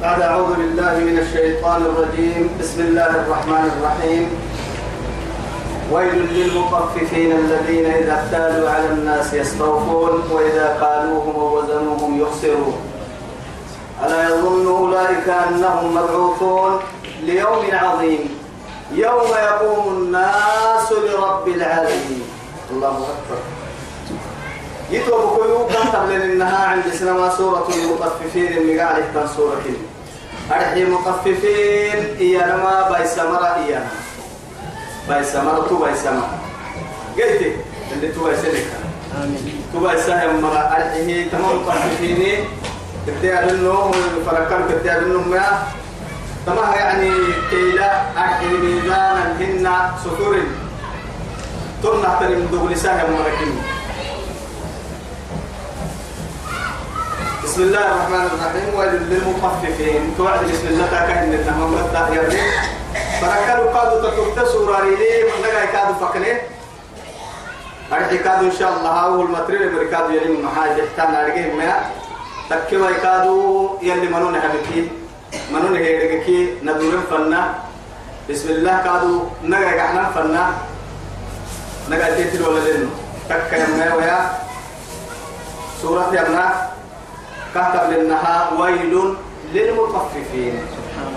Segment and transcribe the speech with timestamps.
[0.00, 2.50] بعد أعوذ بالله من الشيطان الرجيم.
[2.60, 4.28] بسم الله الرحمن الرحيم.
[5.92, 12.76] ويل للمطففين الذين إذا اكتالوا على الناس يستوفون وإذا قالوهم ووزنوهم يخسرون.
[14.06, 16.80] ألا يظن أولئك أنهم مبعوثون
[17.22, 18.24] ليوم عظيم.
[18.92, 22.24] يوم يقوم الناس لرب العالمين.
[22.70, 23.40] الله أكبر.
[24.90, 29.04] يتوب كيو كان قبل إنها عند سنما سورة المطففين اللي قاعد
[29.36, 29.89] سورة كده
[30.52, 33.90] أرحي مطففين إيانا باي سمرة إيانا.
[35.08, 36.30] باي سمرة تو باي سمرة
[37.16, 37.42] قلت
[37.92, 38.66] اللي تو باي سلك
[39.72, 42.44] تو باي سهم مرة أرحي تمام مطففين
[43.06, 43.90] تبدأ منه
[44.26, 45.62] فرقان تبدأ منه ما.
[46.46, 47.10] تمام يعني
[47.50, 49.66] كيلا أرحي ميزانا هن
[50.04, 50.36] سطور
[51.82, 53.30] تمنع تنم سهم مرة
[57.50, 58.68] بسم الله الرحمن الرحيم.
[58.78, 60.14] ويل للمطففين.
[60.14, 62.42] توعد بسم الله كان النهم مدة يرني
[63.18, 66.32] فركلوا قادوا تكتب سورة لي من دقا يكادوا فكني.
[67.90, 68.94] أرحي كادوا إن شاء الله.
[69.04, 71.90] أول مترين بركادوا يلي من محاجة تانا أرقيه ما.
[72.50, 74.80] تكوا يكادوا يلي منون حبكي
[75.50, 76.62] منون هيرقكي.
[76.62, 77.42] ندورين فنا.
[78.30, 80.44] بسم الله كادوا نقا يقحنا فنا.
[81.90, 82.94] نقا تيتل ولا لنو
[83.26, 84.18] تكا يما ويا.
[85.82, 86.78] سورة يمنا
[87.54, 88.94] كتب للنها ويل
[89.54, 90.54] للمطففين.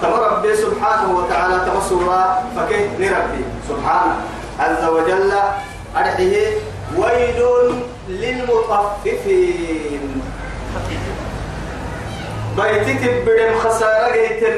[0.02, 4.16] تم ربي سبحانه وتعالى تم سورة فكيف نربي سبحانه
[4.60, 5.32] عز وجل
[5.98, 6.48] أرحيه
[6.98, 7.40] ويل
[8.10, 10.04] للمطففين.
[12.58, 14.58] بيتك بدم خسارة جيتن.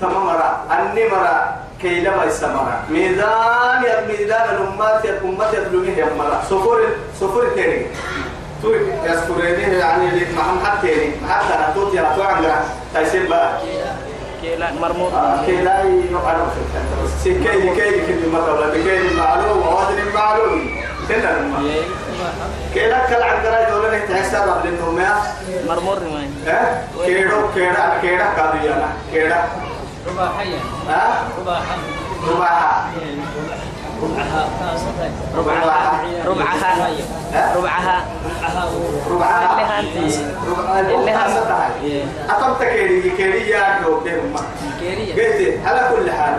[0.00, 6.42] تمامرا النمرا كي لما يسمرا ميزان يا ميزان الأمات يا أمات يا بلومه يا مرا
[6.50, 6.78] سفر
[7.20, 7.86] سفر تاني
[8.64, 12.64] توي يذكرني يعني اللي محمد حتى حتى نتوت يا تو عندنا.
[12.94, 13.60] تايسين بقى.
[14.42, 15.12] كيلا مرموط
[15.46, 16.36] كيلا يقعد
[17.24, 20.70] سكي كي كل مرة ولا بكي معلوم ووزن معلوم
[21.08, 21.30] كنا
[22.74, 25.14] كيلا كل عندنا دولة نتحسب قبل النوم يا
[25.68, 29.48] مرمور ما ها؟ كيرو كيرا كيرا كاديانا كيرا
[30.08, 30.58] رباحية
[30.88, 31.78] ها؟ رباحية
[32.30, 32.84] رباحة
[34.04, 34.48] ربعها.
[35.36, 36.02] ربعها.
[36.26, 36.90] ربعها.
[37.56, 38.04] ربعها.
[39.10, 39.50] ربعها.
[39.50, 40.80] اللي هانتي ربعها.
[40.80, 43.10] اللي اللي هانتي أقمت كيري.
[43.10, 44.34] كيري يا دوب ديهم
[44.80, 46.34] كيرية قلت على كل حال.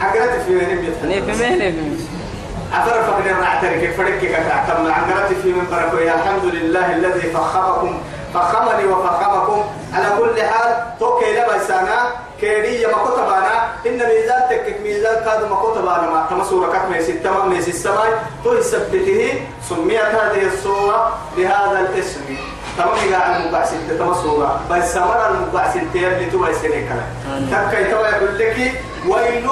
[0.00, 2.06] عقرت في من بيتنا نيف مين
[2.72, 7.98] عفر فقد رعتك فرك كتعتم عقرت في من بركو يا الحمد لله الذي فخمكم.
[8.34, 9.64] فخمني وفخمكم.
[9.94, 11.98] على كل حال توكي لما سانا
[12.42, 13.54] كيري ما كتبانا
[13.86, 18.24] إن ميزان تكك ميزان كاد ما كتبانا ما تم سورة كت ميسي تمام ميسي السماء.
[18.44, 22.20] تو يثبته سميت هذه السورة بهذا الاسم.
[22.78, 24.60] تمام قاعد المبعث تم سورة.
[24.70, 27.06] بس سمر المبعث اللي تو يسني كلا
[27.52, 28.56] تكي تو يقول لك
[29.06, 29.46] ويل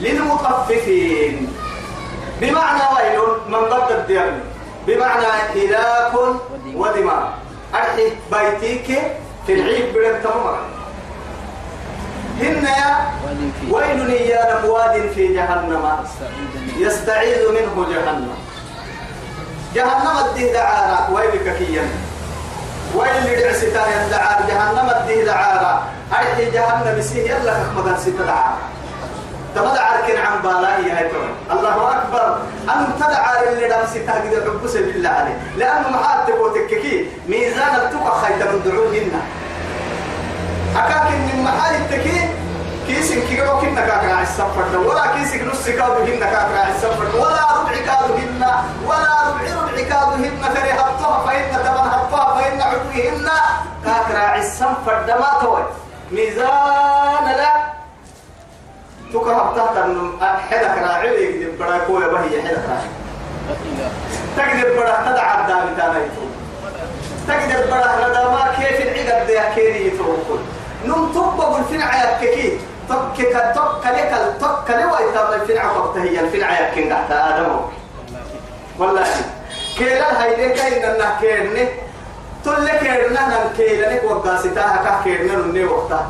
[0.00, 1.52] للمطففين.
[2.40, 4.32] بمعنى ويل من ضد الديار
[4.86, 6.12] بمعنى هلاك
[6.74, 7.32] ودماء.
[7.74, 8.88] أرحي بيتيك
[9.46, 10.73] في العيد بلد تمام
[12.40, 12.66] هن
[13.70, 15.84] ويل يا واد في جهنم.
[16.78, 18.34] يستعيذ منه جهنم.
[19.74, 21.88] جهنم الديه دعارة ويلك كيا
[22.94, 28.56] ويل لعستان يدعار جهنم الديه دعارة أرحي جهنم سيه يلا مدن ستدعار
[29.54, 31.10] تمدع أركن عن بالائي هاي
[31.50, 32.38] الله أكبر.
[32.68, 37.06] أن تدعى اللي دام ستة قد عبس بالله عليه لأنه محاتب وتككي.
[37.28, 39.12] ميزان التقى خيط من دعوهن
[40.76, 42.28] أكاك من محال التكي
[42.86, 48.14] كيسن كيرو كنا كاكرا السفر ولا كيسك نص كادو هن كاكرا السفر ولا ربع كادو
[48.14, 48.44] هن
[48.86, 53.28] ولا ربع ربع كادو هن فري هبطها فإن تمن هبطها فإن عدوهن
[53.84, 55.62] كاكرا السفر دما توي.
[56.12, 57.54] ميزان لا.
[59.12, 59.76] تكره تحت
[60.50, 62.88] حدك راعي يكذب برا كويا بهي حدك راعي.
[64.36, 66.00] تكذب برا تدعى الدام تانا
[67.28, 70.38] تكذب برا لدى ما كيف العقد ده كيري يتوكل
[70.86, 72.58] نم تبقى الفنع يككي
[72.88, 77.56] تكك تك لك تك لك ويتم الفنع تبتهي الفنع يكين تحت آدم
[78.78, 79.06] والله.
[79.78, 81.68] كيلا هاي لك إن الله كيرني.
[82.44, 83.86] تقول لك كيرنا كيلا.
[83.94, 86.06] لك وقاسيتها كيرنا نني وقتها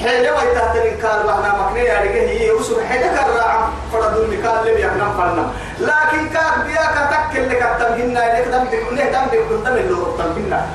[0.00, 5.12] حيلة ويتهت الإنكار بحنا مكني يا رجال هي وسر حيلة كرع فرد النكال اللي بيحنا
[5.18, 5.46] فلنا
[5.80, 10.66] لكن كاك بيا كتك اللي كتمهنا اللي كتم تكون نه دم تكون دم اللي كتمهنا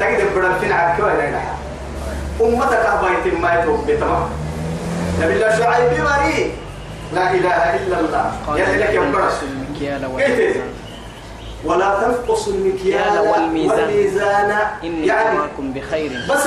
[0.00, 1.40] تجد بدل فين عكوا ولا لا
[2.40, 4.28] أمتك أبايت ما يتوب بتما.
[5.20, 6.52] نبي الله شعيب مري
[7.12, 8.32] لا إله إلا الله.
[8.56, 9.34] يا لك يا برس
[11.64, 14.54] ولا تنقص المكيال والميزان, يعني
[14.84, 16.10] إني أراكم بخير.
[16.30, 16.46] بس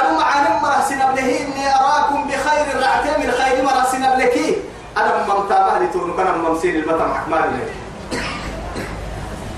[0.00, 2.66] أنا معانا مرسنا بله إني أراكم بخير.
[2.82, 4.56] رعتين من خير مرسنا بلكي
[4.96, 7.72] أنا ممتابه لتونك أنا ممسين البطن أحمال لك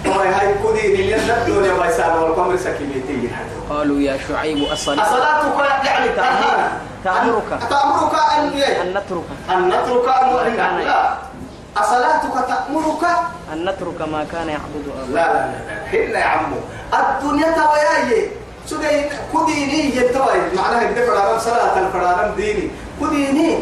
[0.07, 3.29] وهي هاي كودين اللي ندون يا بايسان والقمر سكيميتي
[3.71, 6.73] قالوا يا شعيب الصلاة أصلاتك يعني تنهانا
[7.05, 7.51] تأمرك.
[7.71, 8.15] تأمرك.
[8.39, 8.45] أن
[8.83, 9.25] أن نترك.
[9.51, 11.15] أن نترك أن لا
[11.77, 13.05] أصلاتك تأمرك؟
[13.53, 16.57] أن نترك ما كان يعبد لا آباؤنا لا لا حين يا عمو.
[16.95, 18.31] الدنيا توياي
[18.67, 22.71] سودي كديني يتوي معناها يدفع فرارم صلاة الفرارم ديني.
[23.01, 23.55] كديني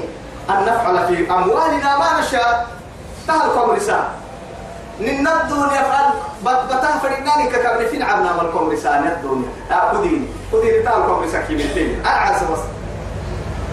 [0.50, 2.66] أن نفعل في أموالنا ما نشاء.
[3.28, 4.04] تهل كومرسان
[5.00, 6.10] نن الدنيا فعل
[6.42, 9.48] بتاه فرناني ككبر فين عبنا من كومرسان الدنيا.
[9.70, 12.58] آه كديني كديني تهل كومرسان كيمتين أعز بس.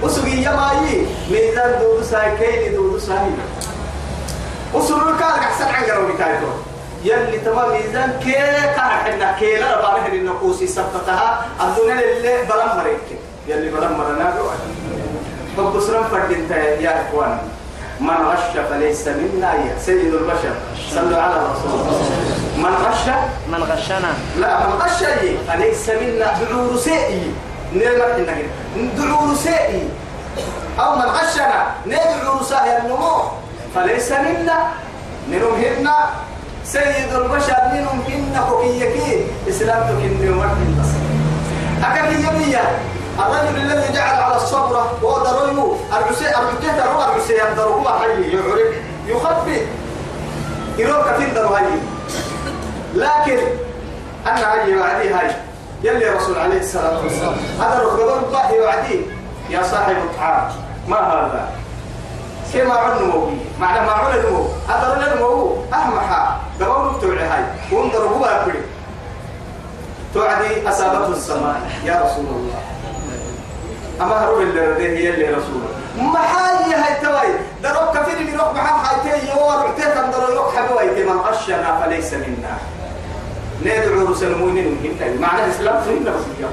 [0.03, 3.31] وسوي يماي ميزان دودو ساي كيني دودو ساي.
[4.73, 6.47] وسرور كان أحسن عن قرب بتاعته
[7.03, 8.31] يلي تمام ميزان كي
[8.75, 11.45] كان حنا كي لا باره النقوس سبتها.
[11.61, 14.33] الدنيا اللي بلم مريك يلي بلم مرنا.
[15.57, 17.37] بقصرا فردين يا إخوان.
[17.99, 20.55] من غش فليس منا يا سيد البشر.
[20.91, 21.99] صلوا على رسول الله
[22.57, 23.05] من غش؟
[23.47, 24.11] من غشنا.
[24.39, 24.99] لا من غش
[25.47, 26.33] فليس منا.
[26.41, 27.31] دعور سيئي
[27.73, 28.47] نعمة النجم
[28.97, 29.89] دعور سيئي
[30.79, 31.65] أو من غشنا.
[31.85, 33.21] ندعو ساهي النمو.
[33.75, 34.57] فليس منا.
[35.29, 35.55] منهم
[36.65, 40.91] سيد البشر منهم هنا كوكيكي إسلام تكني ومرحب بس
[41.83, 42.61] أكاك يمية
[43.19, 48.75] الرجل الذي جعل على الصبرة ودريه العسي العسي دروا العسي يدروا هو حي يعرف
[49.07, 49.61] يخفي
[50.77, 51.57] يروك في دروا
[52.95, 53.39] لكن
[54.27, 55.31] أنا هاي وعدي هاي.
[55.83, 57.35] يلي رسول عليه الصلاة والسلام.
[57.59, 59.01] هذا ركض الله وعدي.
[59.49, 60.51] يا صاحب الطعام
[60.87, 61.49] ما هذا؟
[62.53, 67.43] كما عن موي معنى ما عن المو هذا رجل المو أهمها قبل توعي هاي.
[67.71, 68.53] وانظر هو أكبر
[70.13, 71.61] توعدي أصابته السماء.
[71.85, 72.61] يا رسول الله.
[74.01, 75.61] أما هرب اللي هي اللي رسول
[75.97, 77.33] ما حاجة هاي توي
[77.63, 82.13] دروك كفير اللي روح محام حايتي يوار عتيت أن درو يروح حبوي من غشنا فليس
[82.13, 82.57] منا.
[83.65, 86.49] ندعو رسل المؤمنين من معنى الإسلام فينا بس يا.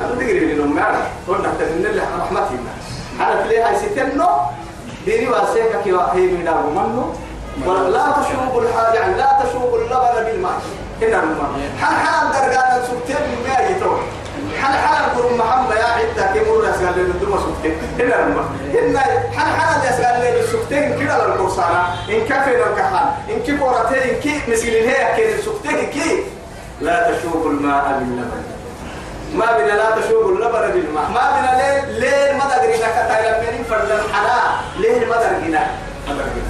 [0.00, 2.72] أنا تقري من أمي أنا قلنا تدين الله رحمتنا
[3.20, 4.28] أنا تلي هاي ستنو
[5.04, 7.12] ديني واسيك كي واحد من أبو منو.
[7.66, 10.60] ولا تشوب الحاجة لا تشوب اللبن بالماء.
[11.02, 14.00] الماء حن حن درجات سكتين من يتوه.
[14.64, 17.76] حن حن القرون محمد يا عدة مرة يسأل لي الدم سكتين.
[17.98, 18.44] هنا الماء
[18.74, 19.00] هنا
[19.36, 24.88] حن حن يسأل لي السكتين كده للقرصانة إن كفي الكحان إن كي قرتين كي مسكين
[24.88, 26.24] هي كي السكتين كي.
[26.80, 28.42] لا تشوب الماء باللبن.
[29.34, 31.04] ما بنا لا تشوب اللبن بالماء.
[31.14, 34.40] ما بنا ليه ليه ما تدري لك تايلا منين فردن حنا
[34.78, 35.58] ليه ما تدري
[36.06, 36.42] تدري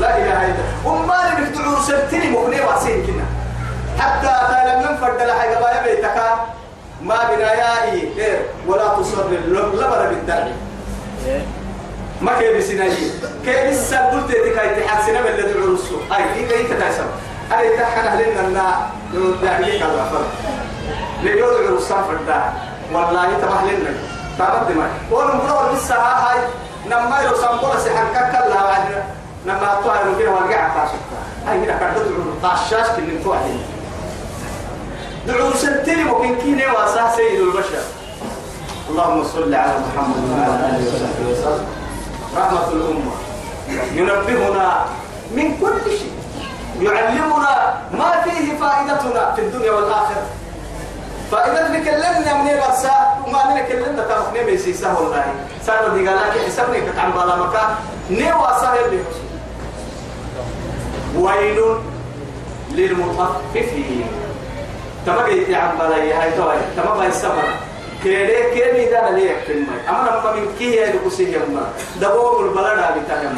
[0.00, 0.92] لا إله إلا الله.
[0.92, 3.24] وما اللي بتدعو سبتني مخني واسين كنا.
[3.98, 6.18] حتى تايلا من فرد لا حاجة بايا بيتك.
[7.02, 10.52] ما بنا يا إيه؟ ولا تصر اللبن بالدرع
[12.20, 13.10] ما كيف بسناجي
[13.44, 17.06] كيف السبب قلت لك هاي تحسنا من الذي عرسه هاي كيف هي تتعسر
[17.50, 20.28] هاي تحنا لنا أن يعني كذا فرق
[21.22, 22.52] ليقول العرسان فردا
[22.92, 23.94] والله تبح لنا
[24.38, 26.38] تابد ما ونمرو لسه هاي
[26.86, 28.78] نما يرسم بولا سحن كلا
[29.46, 30.94] نما طاير كده ورجع فاسك
[31.46, 33.60] هاي هنا كان تدعو طاشاش كن توعد
[35.28, 37.84] دعو سنتين ممكن كيني واسا سيد البشر
[38.90, 41.66] اللهم صل على محمد وعلى آله وصحبه وسلم.
[42.36, 43.12] رحمة الأمة.
[43.92, 44.84] ينبهنا
[45.36, 46.12] من كل شيء.
[46.80, 50.26] يعلمنا ما فيه فائدتنا في الدنيا والآخرة.
[51.32, 55.24] فإذا نكلمنا من برسا وما نكلمنا ترى نمي سيسا والله
[55.66, 57.70] صار دي قال لك حسبني كتعم بالا مكان
[58.10, 59.00] نيوا سهل لي.
[61.20, 61.60] ويل
[62.72, 64.27] للمطففين.
[65.08, 67.48] تبقى بالا يا هاي توي تبقى السمر
[68.02, 69.52] كيري كيري ده اللي يكفي
[69.88, 71.60] أما لما من كي هي دكوسي يوم
[72.00, 73.36] دبوا البلد هذه تهم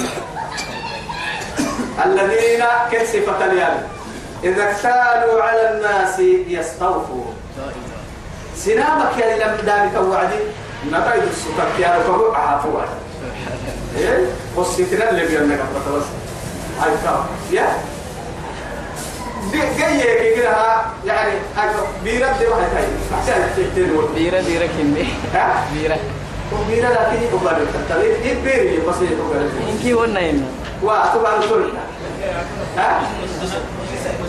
[2.04, 3.82] الذين كسفت اليوم
[4.44, 7.34] إذا اكتالوا على الناس يستوفون
[8.56, 10.40] سنامك يا لم دامك وعدي
[10.88, 12.80] نتايد السكر يا ركبوا عافوا
[13.98, 16.04] إيه؟ وصيتنا اللي بيننا قبل بس
[16.80, 16.92] هاي
[17.52, 17.68] يا؟
[19.52, 20.56] جاي كده
[21.06, 21.32] يعني
[22.04, 22.84] بيرد دي واحد هاي
[23.22, 23.82] عشان تحتاج
[24.14, 25.04] بيرة بيرة كمية
[25.34, 25.96] ها؟ بيرة.
[26.52, 30.44] وبيرد لكن يبغى التلاتة يبيري بس يبغى إنكي ونا هنا
[30.82, 31.64] وأتبع الكل
[32.76, 33.00] ها؟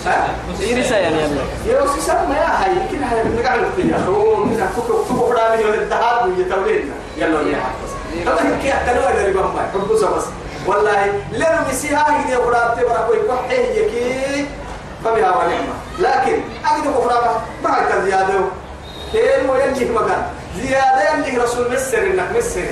[0.05, 1.41] ها؟ بيرة سيان يلا.
[1.67, 5.75] يا أخي سلام يا هاي كنا هاي بنقعد في هو كنا فوق فوق فرامي ولا
[5.81, 6.91] الذهب ويتولين.
[7.17, 7.61] يلا يا
[8.25, 10.23] طبعا كي أتلو إذا ربما ما حبوسه بس.
[10.67, 14.45] والله لأنه مسيها هي فرام تبرك ويكح يكي
[15.03, 15.73] فبها ونعمة.
[15.99, 18.39] لكن أجد فرام ما هي زيادة.
[19.11, 20.23] كيل وينجي مكان
[20.61, 22.65] زيادة ينجي رسول مسر إنك مسر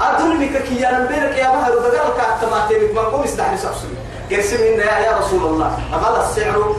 [0.00, 3.96] أدرني كي ربنا يا بحر ودقال كاتماتي ما قوم استحرس أبصري
[4.30, 5.78] قرسم إن يا رسول الله.
[5.92, 6.76] أقل السعر.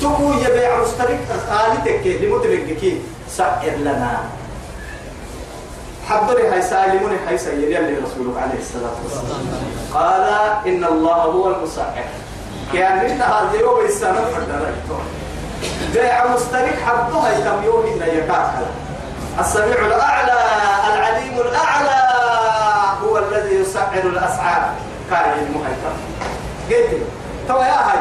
[0.00, 1.20] تكو يبيع مسترك
[1.50, 2.94] آلتك لمدرك
[3.28, 4.20] سعر لنا.
[6.08, 7.38] حضري هاي سالمون هاي
[7.78, 9.46] اللي رسولك عليه الصلاة والسلام.
[9.94, 10.24] قال
[10.66, 12.04] إن الله هو المسعر.
[12.72, 14.74] كان من هذا يوم السنة فردنا
[15.92, 18.66] بيع مسترك حضها كم يوم إن يكاكل
[19.40, 20.38] السميع الأعلى
[20.94, 21.98] العليم الأعلى
[23.02, 24.70] هو الذي يسعر الأسعار.
[25.10, 25.94] كان المهيكم
[26.70, 27.02] قلت
[27.48, 28.00] تو يا هاي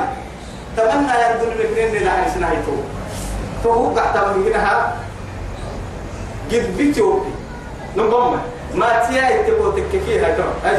[0.78, 2.72] تمنى يندل بكرين لها سنايتو
[3.64, 4.96] تو؟ هو قاعد منها؟
[6.52, 7.32] قد بيتوبي
[7.98, 8.40] نقوم.
[8.76, 9.42] ما تيا
[9.76, 10.44] تككي هاي تو.
[10.66, 10.78] هاي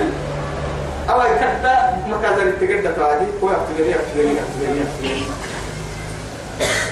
[1.10, 5.26] أو كذا مكان التجدد تعدي هو يفتقري يفتقري يفتقري يفتقري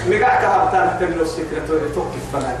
[0.07, 2.59] مقعك هبطان تملو السكرة توقف فنان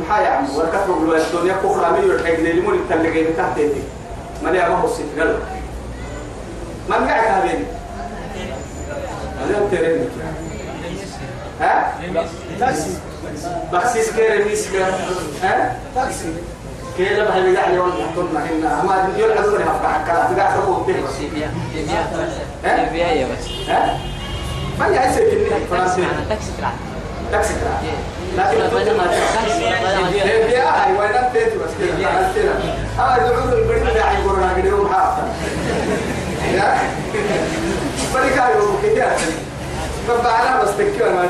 [0.00, 3.80] محا يا عم وركب بقول الدنيا كفر عمي يرحق لي لمن التلقي تحت يدي.
[4.42, 5.38] ما لي أبغى السكرة
[6.88, 7.64] ما مقعك هبين
[9.40, 10.08] هذا ترين
[11.60, 11.92] ها؟
[12.60, 12.98] تاكسي
[13.72, 14.86] بخسيس كير ميسكا
[15.42, 16.34] ها؟ تاكسي.
[16.96, 17.24] كيلا
[17.80, 23.26] ولا يحضرنا هنا ما يقول عذوري هفقع حكا تقع تقول تهبس تبيع تبيع تبيع يا
[23.26, 23.98] بس ها؟
[24.78, 26.72] ما يحسب إني فرنسي تاكسي تلعب.
[27.32, 27.90] تاكسي ترى
[28.38, 29.10] لكن كنت ما
[30.08, 31.70] هي دي هاي وين أنت بس
[32.98, 35.22] آه دعوا البريد ده عي قرنا كده يوم حاطه
[36.54, 36.78] يا.
[38.14, 39.06] بريك أيوه كده
[40.08, 41.26] فبعنا بس تكيو ما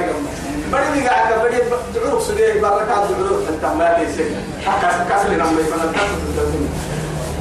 [0.75, 1.63] نقم بريد قاعد بريد
[1.95, 4.27] دعوا سوري بركات دعوا انت ما تيسك
[4.67, 5.93] حكا كاس لنا ما يفنا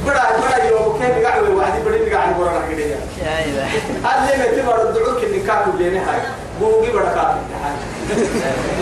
[0.06, 2.98] بڑا بڑا يوم كيف قاعد واحد بريد قاعد قرنا كده يا
[3.46, 3.66] إله
[4.04, 6.20] هذا اللي تبغى الدعوة كني كاتو لين هاي
[6.60, 7.36] بوجي بركات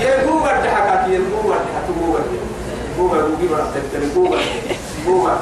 [0.01, 1.95] يا بوجا تحكات يا بوجا تحكوا
[2.99, 4.39] بوجا بوجي بركات تاني بوجا
[5.07, 5.37] بوجا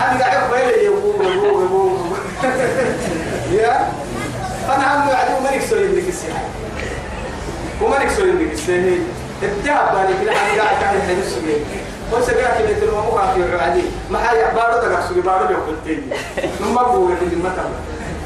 [0.00, 2.04] أنا قاعد بقول يا بوجا بوجا بوجا
[3.52, 3.92] يا
[4.68, 6.69] أنا هم قاعد ما نكسر يدك السياحة
[7.82, 8.98] وما نكسر يدك السياحة
[9.42, 11.54] التعب بالي كده أنا قاعد قاعد هنسوي
[12.12, 16.02] وسبيعك اللي تلو مو خاطر عادي ما حي بارو دغ سوي بارو لو قلتي
[16.60, 17.64] نما بو اللي متى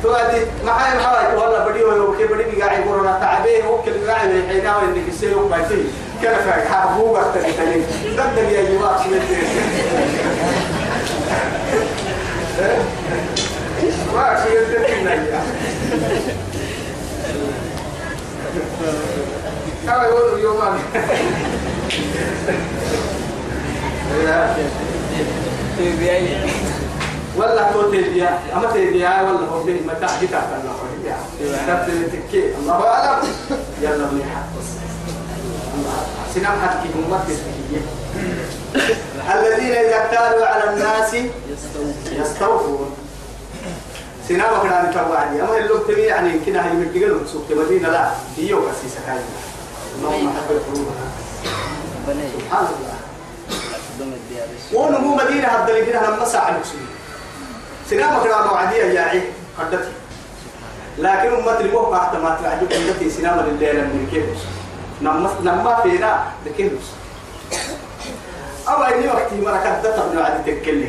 [0.02, 3.82] تو ادي ما حي حاي والله بدي ولا كي بدي قاعد يقول أنا تعبان هو
[3.82, 5.84] كل قاعد حينا اللي كسيو بايتي
[6.22, 7.82] كان فاك حبو وقت تاني
[8.16, 9.04] ضد يا جماعة
[14.14, 15.04] ما شيء تدري
[19.86, 20.38] كما يقولوا
[25.78, 26.26] تبيع
[27.36, 31.16] ولا تو تبيا أما تبيا ولا هو به متاع جتا الله تبيا
[31.66, 32.54] تبت تكي.
[32.56, 33.28] الله أعلم.
[33.82, 34.42] يلا منيح
[36.34, 37.36] سنام حكي امتي
[39.34, 41.16] الذين إذا اكتالوا على الناس
[42.12, 42.90] يستوفون.
[44.28, 48.10] سنام كنا نتوعدي أما اللي تبي يعني كده هي مدقلوا سوق مدينة لا.
[48.36, 49.20] هي واسيسه كاين
[52.32, 52.94] سبحان الله
[54.72, 56.80] ونمو مدينة هذا اللي كده لما ساعة نكسوي
[57.90, 59.22] سنام كنا موعدية يا عي
[59.58, 59.92] قدتي
[60.98, 64.42] لكن أمة الموقع بعد ما تعجب قدتي سنام الليلة من كيلوس
[65.02, 66.86] نما نما فينا لكيلوس
[68.68, 70.88] أو أي وقت مرة قدتها ابن عدي تكلي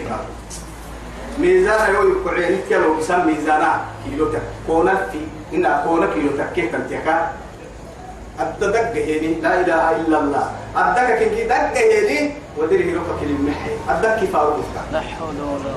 [1.39, 5.19] ميزان يو يقعين كيلو بسم ميزانا كيلو تك كونا في
[5.53, 7.31] إن كونا كيلو تك كيف تنتكا
[8.39, 10.45] الدق هيني لا إله إلا الله.
[10.77, 15.73] الدق كي دق هيني ودري هيروكا كلمة حي كيف أروفك لا حول ولا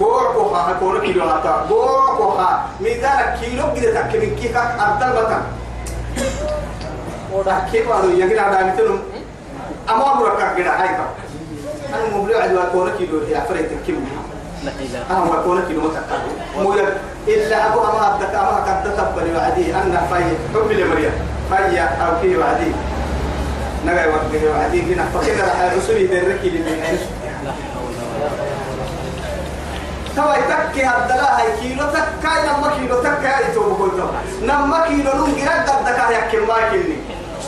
[0.00, 5.42] قوة بوعكوها كونا كيلو هاتا بوعكوها ميزان كيلو كده تكلم كيكا الدق بطن.
[7.32, 8.98] وده كيف أنا يجري على مثلهم
[9.90, 10.88] أما أمرك كده هاي
[11.94, 14.04] أنا مبلغ على كونا كيلو هي فريت كم
[14.64, 15.02] لا إله.
[15.10, 16.20] أنا ما كونا كيلو متكاد
[16.58, 16.88] مو يد
[17.28, 20.14] إلا أبو أما أبدك أما قد تقبل وعدي أنا في
[20.54, 22.72] حب لمريم في أو كي وعدي
[23.86, 26.98] نجا وقت وعدي هنا فكنا راح رسولي دركي ولا
[30.16, 33.90] توا تكي هدلا هاي كيلو تكاي نما كيلو تكاي تو بقول
[34.42, 36.96] نما كيلو نون غير قد دكا يا كما كيني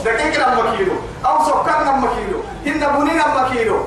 [0.05, 0.93] دقيق نما كيلو.
[1.27, 2.39] أو سكر نما كيلو.
[2.67, 3.79] هن بني نما كيلو.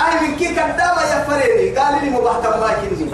[0.00, 3.10] أي من كي قدام يا فريني قال لي مبهتم ما كيني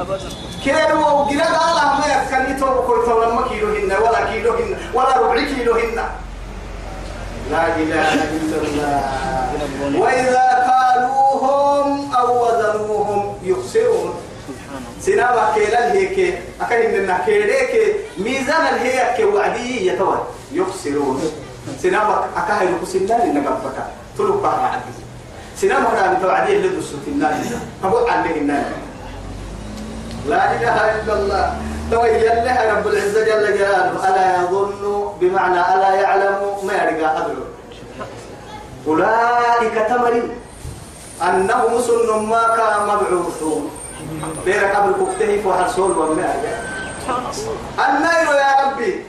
[0.65, 5.19] كيلو وقنا قال ما يكني تو بقول تو نما كيلو هن ولا كيلو هن ولا
[5.19, 5.99] ربع كيلو هن.
[7.51, 9.01] لا إله إلا الله.
[10.01, 14.15] وإذا قالوهم أو وزنوهم يخسرون.
[15.01, 17.73] سنابا كيلا هيك أكاين من كيريك
[18.19, 20.19] ميزان الهيك وعدي يتوى
[20.53, 21.21] يخسرون.
[21.83, 23.79] سنابا أكاين كسنان نقبك
[24.19, 24.95] تلقى عدي.
[25.61, 27.35] سنام هرام توعدين لدسو في النار
[27.85, 28.65] أقول عنه النار
[30.29, 31.47] لا إله إلا الله.
[31.91, 36.34] تويل لها رب العزة جل جلاله ألا يظن بمعنى ألا يعلم
[36.95, 37.45] ما يرجع أدرو
[38.87, 40.23] أولئك تمري
[41.23, 43.71] أنهم سن ما كان مبعوثون.
[44.45, 46.35] بيرك قبل كفتيه وحرسول وما
[47.89, 49.03] النير يا ربي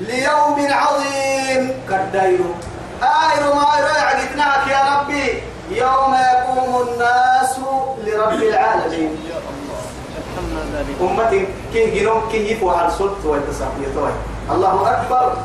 [0.00, 1.72] ليوم عظيم.
[1.88, 2.40] كالدير.
[3.02, 5.42] آير ما يعقدناك يا ربي.
[5.70, 7.58] يوم يقوم الناس
[8.04, 9.16] لرب العالمين.
[11.00, 13.86] أمتي كي جنوم كي يفو على سلط ويتصافي
[14.50, 15.36] الله أكبر.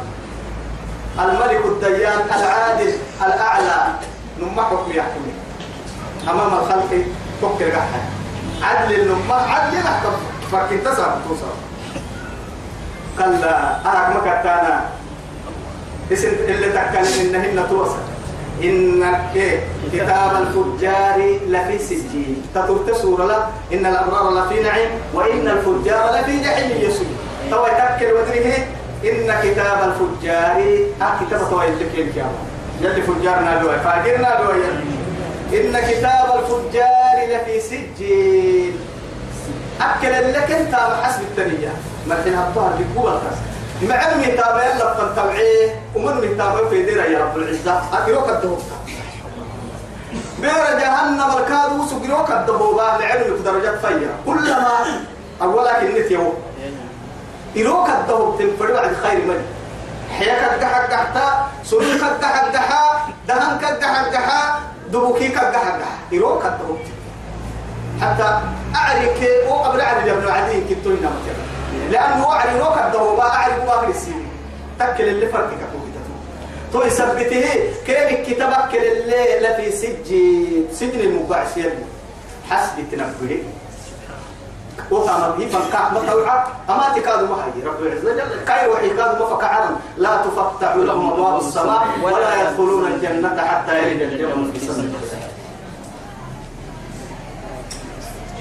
[1.23, 2.93] الملك الديان العادل
[3.25, 3.88] الأعلى.
[4.41, 5.33] نمحك يحكمي
[6.29, 6.91] أمام الخلق
[7.41, 8.01] فكر قحة
[8.63, 10.11] عدل النمح عدل نحكم
[10.51, 11.53] فكنت تصرف توصل
[13.17, 14.85] كلا أراك مكتانا
[16.13, 18.03] اسم اللي تكلم إنهن توصل
[18.63, 19.13] إن
[19.93, 22.43] كتاب الفجار لفي سجين.
[22.55, 27.07] تترك سورة لا إن الأبرار لفي نعيم وإن الفجار لفي جحيم يسوع
[27.51, 28.67] تو تكل ودره
[29.03, 30.60] إن كتاب الفجار
[31.01, 32.32] آه كتاب تو يلك الكتاب
[32.82, 34.53] يلي فجارنا دوا فاجرنا دوا
[35.53, 38.79] إن كتاب الفجار لفي سجين.
[39.82, 41.72] أكل لك أنت حسب التنية.
[42.08, 43.38] مرحين الظهر بقوة الكاس.
[43.82, 47.82] مع المتابع يلا تنتبعيه ومن متابع في دير يا رب العزة.
[47.94, 48.62] أكلوك الدهوب
[50.41, 55.03] بير جهنم الكاد وسقروك الدهوبة لعلم درجات فيا كلما
[55.41, 56.34] أولا كنت يوم
[57.58, 59.46] إروك الدهوب تنفرد بعد خير من
[60.20, 66.79] حياك الدحك دحتا سلوك الدحك دحا دهنك الدحك دحا دبوكيك الدحك دحا إروك الدهوب
[68.01, 68.41] حتى
[68.75, 71.10] أعرف وقبل أعرف يا ابن عدي كنت هنا
[71.91, 74.27] لأنه أعرف روك الدوما أعرف واحد السين
[74.79, 75.70] تكل اللي فرقك
[76.74, 77.46] تو يثبته
[77.86, 81.00] كيف كتابك اللي في سجن سجن
[81.58, 81.71] يلي
[82.50, 83.39] حسب التنبه
[84.92, 89.76] وهم به فنكع مطوعة أما تكاد ما هي رب العزة جل كاي وحي ما فكعنا
[89.98, 94.94] لا تفتح لهم أبواب السماء ولا يدخلون الجنة حتى يلج الجمل في سم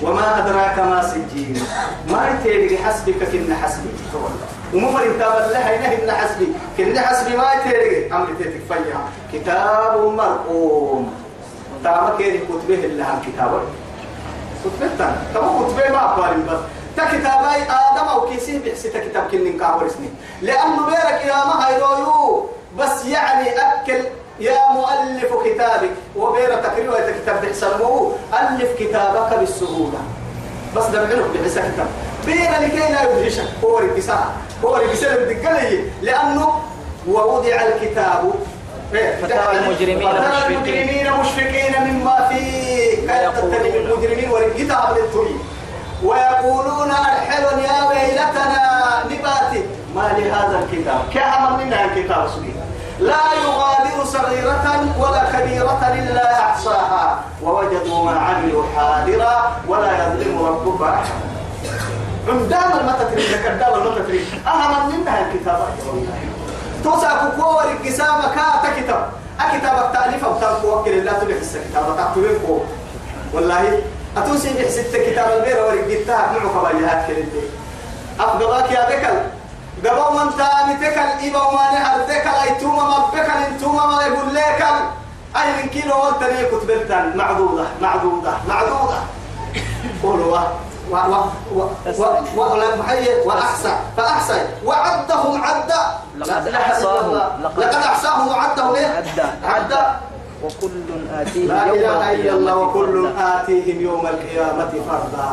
[0.02, 1.62] وما أدراك ما سجين
[2.10, 3.88] ما يتيري حسبك كن حسبي
[4.74, 6.46] ومفر انتاب لها إنه إن حسبي
[6.76, 11.12] كن حسبي ما يتيري أمر تيتك فيها كتاب مرقوم
[11.84, 13.60] تاما كيري كتبه لها كتابه
[14.64, 16.58] كتبتها تما كتبه ما أقوال بس
[16.96, 20.08] تكتابي آدم أو كيسي بحسي تكتاب كن كاور اسمي
[20.42, 22.46] لأنه بيرك يا ما هيرويو
[22.78, 24.04] بس يعني أكل
[24.40, 26.92] يا مؤلف كتابك وبير تكرير
[27.22, 29.98] كتاب تحسنه ألف كتابك بالسهولة
[30.76, 31.86] بس ده بعلم بحسا كتاب
[32.26, 34.32] بين لكي لا يدهشك هو ركساها
[34.64, 36.60] هو ركساها بدقلي لأنه
[37.08, 38.32] ووضع الكتاب
[38.92, 40.56] فترى المجرمين فترى مشفقين.
[40.56, 45.34] المجرمين مشفقين مما فيه تتبع المجرمين ورقتها بالتوي
[46.02, 49.62] ويقولون الحل يا ويلتنا نباتي
[49.94, 52.64] ما لهذا الكتاب؟ كأمر منا الكتاب سبحانه
[53.00, 57.20] لا يغادر صغيرة ولا كبيرة إلا أحصاها.
[57.42, 61.28] ووجدوا ما عملوا حاضرا ولا يظلم ربك أحدا.
[62.28, 65.68] عندما المتترين كدام المتترين أهم منها الكتاب.
[66.84, 69.10] توسع كوكو القسامة كاتا كتاب
[69.40, 72.60] أكتابك أو تنكو وكل الله تلح السكتاب تكتبين كو
[73.34, 73.82] والله
[74.16, 77.42] أتوسي بحسد كتاب البير ورقتها معك بيهات كلمة
[78.20, 79.22] أفضلك يا ذكر
[79.84, 84.64] قبل من تامتك الإبا وما نهردك الأيتوما مبك الانتوما ما يقول لك
[85.36, 88.98] أي من كيلو والتنية كتبتن معدودة معدودة معدودة
[90.02, 90.38] قولوا
[90.90, 90.96] و و
[91.54, 92.02] و و
[92.36, 92.42] و
[93.24, 93.76] وأحسن
[95.44, 97.10] عدا لقد أحصاهم.
[97.10, 97.26] الله.
[97.42, 99.26] لقد أحصاهم وعدهم؟ عدا.
[99.44, 100.00] عدا
[100.44, 102.94] وكل آتيه لا إله إلا الله وكل.
[103.18, 105.28] آتيهم يوم القيامة فردا.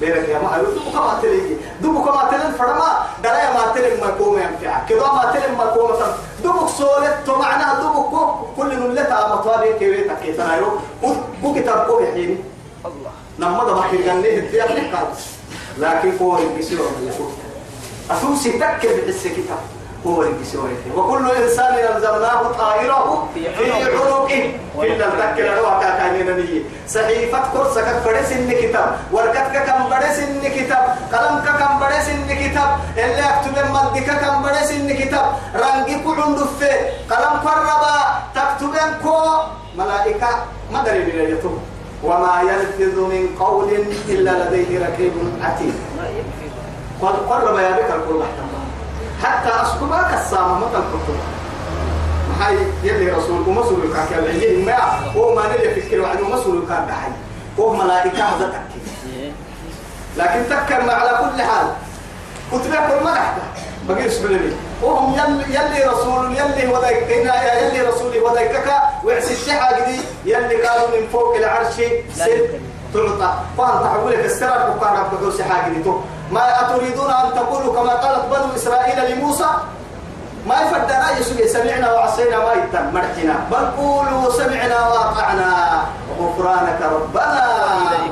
[0.00, 2.90] بيرك يا ما دبو كما تلي دبو كما تلي فرما.
[3.24, 4.74] درايا ما تلي ما كوم ينفع.
[4.88, 5.90] كذا ما تلي ما كوم
[6.44, 8.24] دبو سولت تو معناها كو
[8.56, 10.70] كل نلتا مطابق كيف تكيتنا يرو
[11.42, 12.36] بو كتاب كو يحيني.
[12.84, 13.12] الله.
[13.38, 15.06] نما ده بحكي جنيه الدنيا بنقال
[15.78, 17.30] لكن الكسير من يقول
[18.10, 19.62] أتوسي تكر بحس كتاب.
[20.06, 20.60] هو الكسير
[20.96, 24.26] وكل إنسان ألزمناه طائره في عنقه.
[24.82, 28.96] إلا تذكر هو كاكاين نبي صحيفة كرسك فرس إن كتاب.
[29.12, 30.96] ورقتك كم برس إن كتاب.
[31.12, 32.68] قلمك كم برس إن كتاب.
[32.96, 36.64] اللي أكتب مدك كم برس إن كتاب رنجك عندف
[37.10, 37.96] قلم قربا
[38.34, 39.18] تكتب كو.
[39.76, 40.28] ملائكة.
[40.72, 41.38] ما دري بلا
[42.04, 43.68] وما يلفظ من قول
[44.08, 45.74] إلا لديه رقيب عتيد.
[47.02, 48.49] قد قرب يا بك الكل حتى
[49.22, 51.16] حتى أسكبك السامة متى الكتب
[52.30, 54.74] محي يلي رسول ومسؤول كان كان ما
[55.16, 57.10] هو ما نلي فكر وعد ومسؤول كان دحي
[57.60, 59.32] هو ملائكة هذا تكي
[60.16, 61.66] لكن تكر على كل حال.
[62.52, 63.34] كتب كل ما تحت
[63.88, 64.52] بقي اسبلني
[64.82, 68.72] وهم يلي, يلي رسول يلي ودايك يلي رسولي ودايكك
[69.04, 71.74] وعسي الشحا دي يلي قالوا من فوق العرش
[72.14, 72.48] سل
[72.94, 73.34] تعطى.
[73.58, 75.90] فان تحولك السرر وكان ربك الشحا دي
[76.30, 79.50] ما أتريدون أن تقولوا كما قالت بنو إسرائيل لموسى؟
[80.46, 85.82] ما يفدنا يسوع سمعنا وعصينا ما يتم مرحنا بل قولوا سمعنا وأطعنا.
[86.20, 87.42] غفرانك ربنا.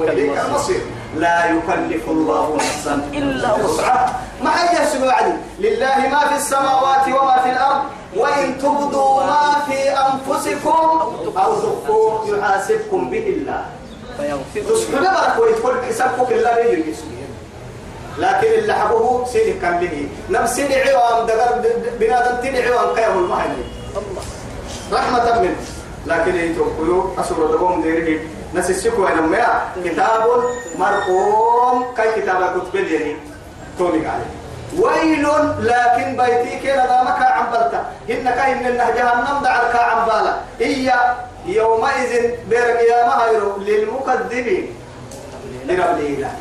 [0.00, 0.82] وإليك المصير.
[1.16, 4.20] لا يكلف الله نفسا إلا وسعها.
[4.42, 4.52] ما
[4.92, 7.82] سبع عدل لله ما في السماوات وما في الأرض.
[8.16, 10.88] وإن تبدوا ما في أنفسكم
[11.36, 13.62] أو تخفوه يحاسبكم به الله.
[14.54, 16.56] تسحب برك ويدخل حسابك الله.
[16.58, 16.94] يجي
[18.18, 21.62] لكن اللي حبوه سيدي كان به نفس عوام دقر
[22.00, 23.62] بنادم تني عوام قيام المهني
[24.92, 25.56] رحمة منه.
[26.06, 28.20] لكن يتوقعوا أسر دقوم ديره
[28.54, 30.24] نسيسكوا أنا ما كتاب
[30.78, 31.84] مرقوم.
[31.96, 33.16] كي كتاب كتب لي
[33.78, 34.32] توني عليه
[34.78, 35.26] ويل
[35.60, 37.80] لكن بيتي كلا دامك عم بلتا.
[38.10, 40.34] إنك إن الله جهنم دعك عم بالا.
[40.60, 40.92] هي
[41.46, 42.12] يومئذ
[42.50, 44.74] بيرك يا مهيرو للمكذبين.
[45.66, 46.32] لرب الإله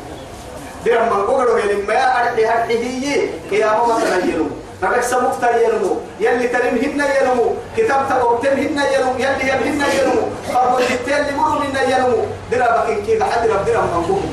[0.86, 4.50] درم من قبره يلي ما أرحي هرحي هي قيامة مثلا يلوم
[4.82, 5.96] ربك سمك يلمو.
[6.20, 7.54] يلي تلمهن يلمو.
[7.76, 9.12] كتاب تبوتمهن يلمو.
[9.18, 10.22] يلي يبهن يلمو.
[10.48, 12.20] فربو الجتين اللي مروا منا يلمو.
[12.52, 14.30] دربك إن كيف حد رب درم من قبره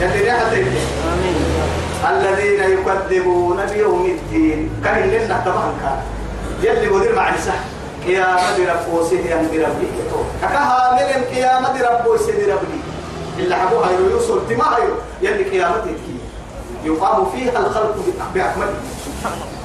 [0.00, 1.36] يلي ريحة آمين.
[2.10, 4.70] الذين يكذبون بيوم الدين.
[4.84, 5.98] كان لنا طبعا كان
[6.62, 7.60] يلي مدير مع نساء
[8.06, 9.88] قيامة رب وسيه أن بربي
[10.42, 12.78] كها من قيامة رب وسيه ربي.
[13.38, 14.76] إلا حبوها يوصل تما
[15.22, 15.96] يلي قيامته
[16.84, 17.96] يقام فيها الخلق
[18.34, 18.74] بأكمله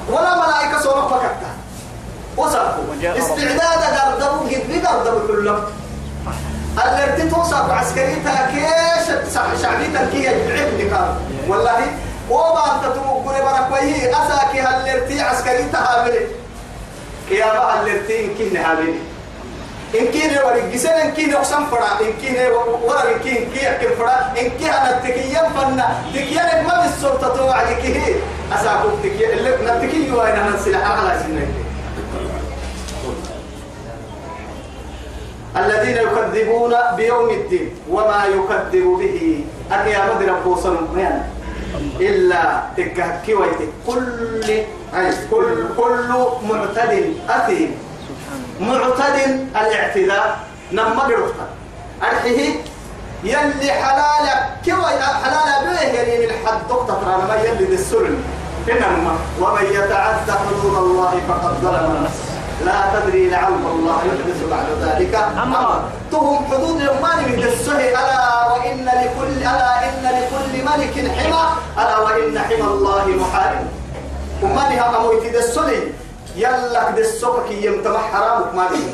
[0.08, 1.50] ولا ملائكة صورة فكتا
[2.36, 5.64] وصفوا وجاء استعداد قردبوا قد قردبوا كلهم
[6.78, 9.06] التي توصف عسكري تاكيش
[9.62, 11.16] شعبي تركيا يبعد كان.
[11.48, 11.80] والله
[12.30, 16.26] وما أنت تمكن برك وهي أساكي هالرتي عسكري تهابلي
[17.30, 18.94] قيامة الرتي إن كين هابلي
[20.00, 22.36] إن كين ورق جسن إن كين أقسم فرا إن كين
[22.84, 27.84] ورق إن كين كي أكل فرا إن كين أنا تكيا فنا تكيا ما بالسلطة توعدك
[27.84, 28.14] هي.
[28.52, 31.46] أساكو تكيا اللي نتكي وين أنا سلاح على سنة
[35.56, 39.44] الذين يكذبون بيوم الدين وما يكذب به.
[39.72, 41.22] أقيام ربو صنم
[42.00, 44.64] إلا تكهكي ويتك كل
[45.30, 46.08] كل كل
[46.48, 47.74] معتد أثيم.
[48.60, 50.38] معتد الاعتداء
[50.72, 51.46] نما قرفتا
[52.02, 52.54] أرحيه
[53.24, 58.24] يلي حلالك كوي حلال به يعني من حد دكتور ما يلي بالسلم
[58.70, 62.32] إنما ومن يتعدى حدود الله فقد ظلم نفسه.
[62.64, 65.14] لا تدري لعل الله يحدث بعد ذلك.
[65.42, 65.90] أمرا.
[66.12, 71.44] تهم حدود الأمان من السهي ألا وإن لكل ألا إن لكل ملك حمى
[71.78, 73.66] ألا وإن حمى الله محارم.
[74.42, 75.80] ومالها أمويت دسولي
[76.36, 78.84] يلا دسوك يمتمع حرامك مالي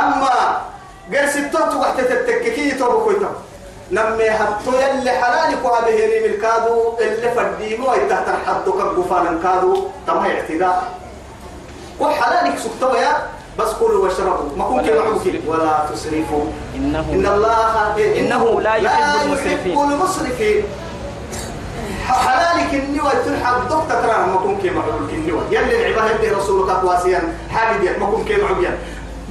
[0.00, 0.60] أما
[1.12, 3.30] قرس التوت وقت تتككي توبو كويتا
[3.92, 10.92] نمي حتى يلي حلالك وهذه من الكادو اللي فرديمو تحت الحد كبفان كادو تما اعتداء.
[12.00, 13.12] وحلالك سكتوا يا
[13.58, 14.56] بس كلوا واشربوا.
[14.56, 15.54] ما كنت ولا معك تسرفوا.
[15.54, 16.44] ولا تسرفوا.
[16.76, 20.64] إنه إن الله إنه لا يحب المسرفين.
[22.12, 27.98] حلالك النوى تلحق ترى ما كنت معك النوى يلي العباد اللي رسولك واسيا حاجة ديت
[27.98, 28.78] ما كنت معك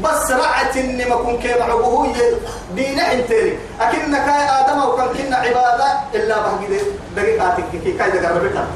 [0.04, 2.06] بس رعت إني ما كنت معك هو
[2.76, 6.60] دين انتري أكنك يا آدم وكان كنا عبادة إلا بحق
[7.16, 7.64] دقيقاتك.
[7.84, 8.68] كي كاي دقربتها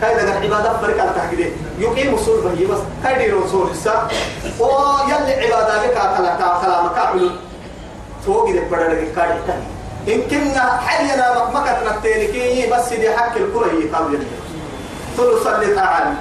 [0.00, 2.78] كاي دقر عبادة فرق تحقيق يقيم اصول بهي بس.
[3.04, 4.08] كاي دي رسول حسا.
[4.60, 7.30] ويلي عباده بك كلا كلامك عمل
[8.26, 9.73] فوق دي بڑا لگي كاي تاني
[10.08, 14.18] إن كنا حينا مكمكة نتينكي بس دي حق الكرة يقابل
[15.16, 16.14] ثلثا للشراب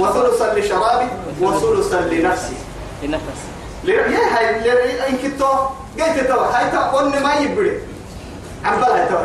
[0.00, 1.06] وثلثا لشرابي
[1.40, 2.54] وثلثا لنفسي.
[3.02, 3.40] لنفس
[3.84, 5.46] لر- يا هاي لر- إن كنتو
[6.00, 7.80] قلت تو هاي تو قلنا ما يبري.
[8.64, 9.18] عم بلا تو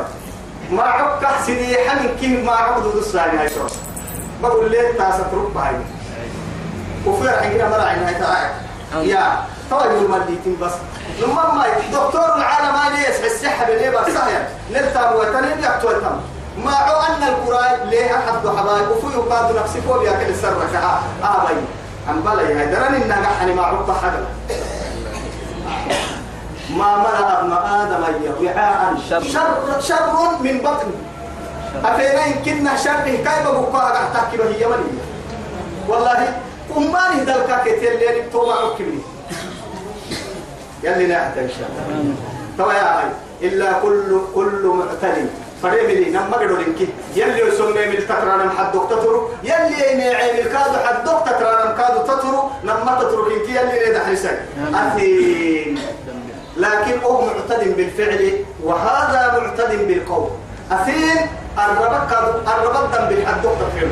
[0.72, 3.62] ما عك سيدي حمن كيف ما عبد الصاني هاي تو
[4.44, 5.76] بقول ليه؟ تاسة هاي.
[7.06, 7.24] وفي
[7.72, 8.50] مرة عين هاي تراعي
[9.02, 10.72] يا تو يقول مديتين بس.
[11.22, 14.44] لما ما دكتور العالم هاي ليش الصحة بالليل بس سهل.
[14.72, 16.16] نلتام وتنين يقتل تم
[16.66, 21.56] مع أن القرآن ليه أحد حبايب؟ وفي يقاد نفسي فوق ياكل السر كها آه بي
[22.10, 24.26] عم بلا يا دراني النجاح أنا ما عرفت حدا
[26.70, 28.04] ما ملأ ابن آدم
[28.46, 29.24] وعاء شر.
[29.24, 30.92] شر شر من بطن.
[31.86, 34.94] أفينا يمكننا شر كيف بقى تحكي به يمني
[35.88, 36.34] والله
[36.78, 39.00] أماني دلكا كتير لين توما عكبني
[40.84, 42.16] يلي نعت إن شاء الله.
[42.58, 43.08] توا يا أخي
[43.42, 45.30] إلا كل كل معتد
[45.64, 46.80] فريملي نما قدر إنك
[47.16, 49.30] يلي يسمى من تترانا حد تترو.
[49.44, 52.50] يلي يميعي من كادو حد تترانا كادو تترو.
[52.64, 54.40] نما تترك إنك يلي ريد حسك
[54.74, 55.80] أثيم.
[56.58, 60.30] لكن هو معتد بالفعل وهذا معتد بالقول.
[60.72, 61.18] أثيم
[61.58, 62.12] الربك
[62.48, 63.90] الربك بالحد تترو.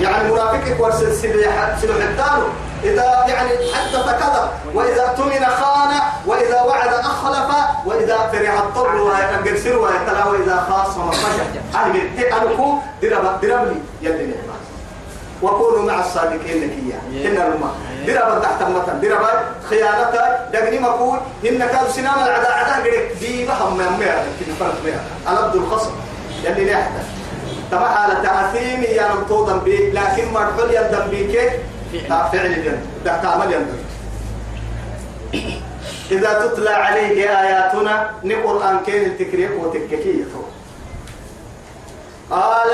[0.00, 2.48] يعني مرافقك ورسل حتانه
[2.84, 5.90] إذا يعني حدث كذا وإذا اؤتمن خان
[6.26, 7.54] وإذا وعد أخلف
[7.86, 14.54] وإذا فرح الطر ويقرسل ويتلا وإذا خاصم فشل أهل التألكو درب درب لي يلي نعمة
[15.42, 17.74] وكونوا مع الصادقين نكيا إن الماء
[18.06, 19.26] درب تحت المتن درب
[19.70, 20.10] خيانة.
[20.52, 23.18] دقني مقول إن كانوا سنام العداء عداء قريب.
[23.20, 25.00] دي بهم من مئة كده فرق مئة.
[25.32, 25.90] ألبد الخصم.
[26.44, 27.19] يلي نحتاج
[27.70, 31.52] تما حالة تأثيم يا نمطوطا بي لكن مرحول يندم بيك
[32.08, 32.52] فعل.
[32.52, 33.78] يندم ده تعمل يندم
[36.10, 40.24] إذا تتلى عليه آياتنا نقرأن كين التكريك وتككية
[42.30, 42.70] قال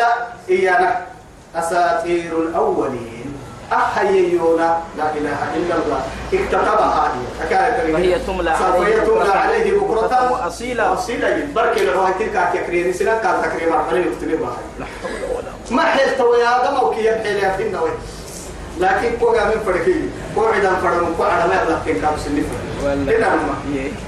[0.50, 1.06] إيانا
[1.54, 3.15] أساطير الأولين.
[3.72, 4.78] أحييونا.
[4.98, 6.00] لا إله إلا الله.
[6.32, 7.12] اكتتبها
[7.50, 10.92] هي وهي تملى عليه تملى عليه بكرة وأصيلا.
[10.92, 13.18] أصيلا بركي لو تلك تكرير سنة.
[13.22, 14.56] كان تكرير مرحلة يكتبها
[15.70, 17.92] ما حيل تو يا آدم أو كي يبحي لي فينا وين
[18.80, 19.94] لكن كوغا من فرقي.
[20.36, 22.44] قاعدا فرن قاعدا ما يبلغ كين كاب فرن
[22.84, 23.18] والله.
[23.18, 23.54] هنا ما.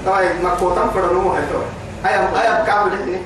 [0.07, 1.61] طيب ما كوتام فرن مو هتو
[2.05, 3.19] أيام أيام كامل هنا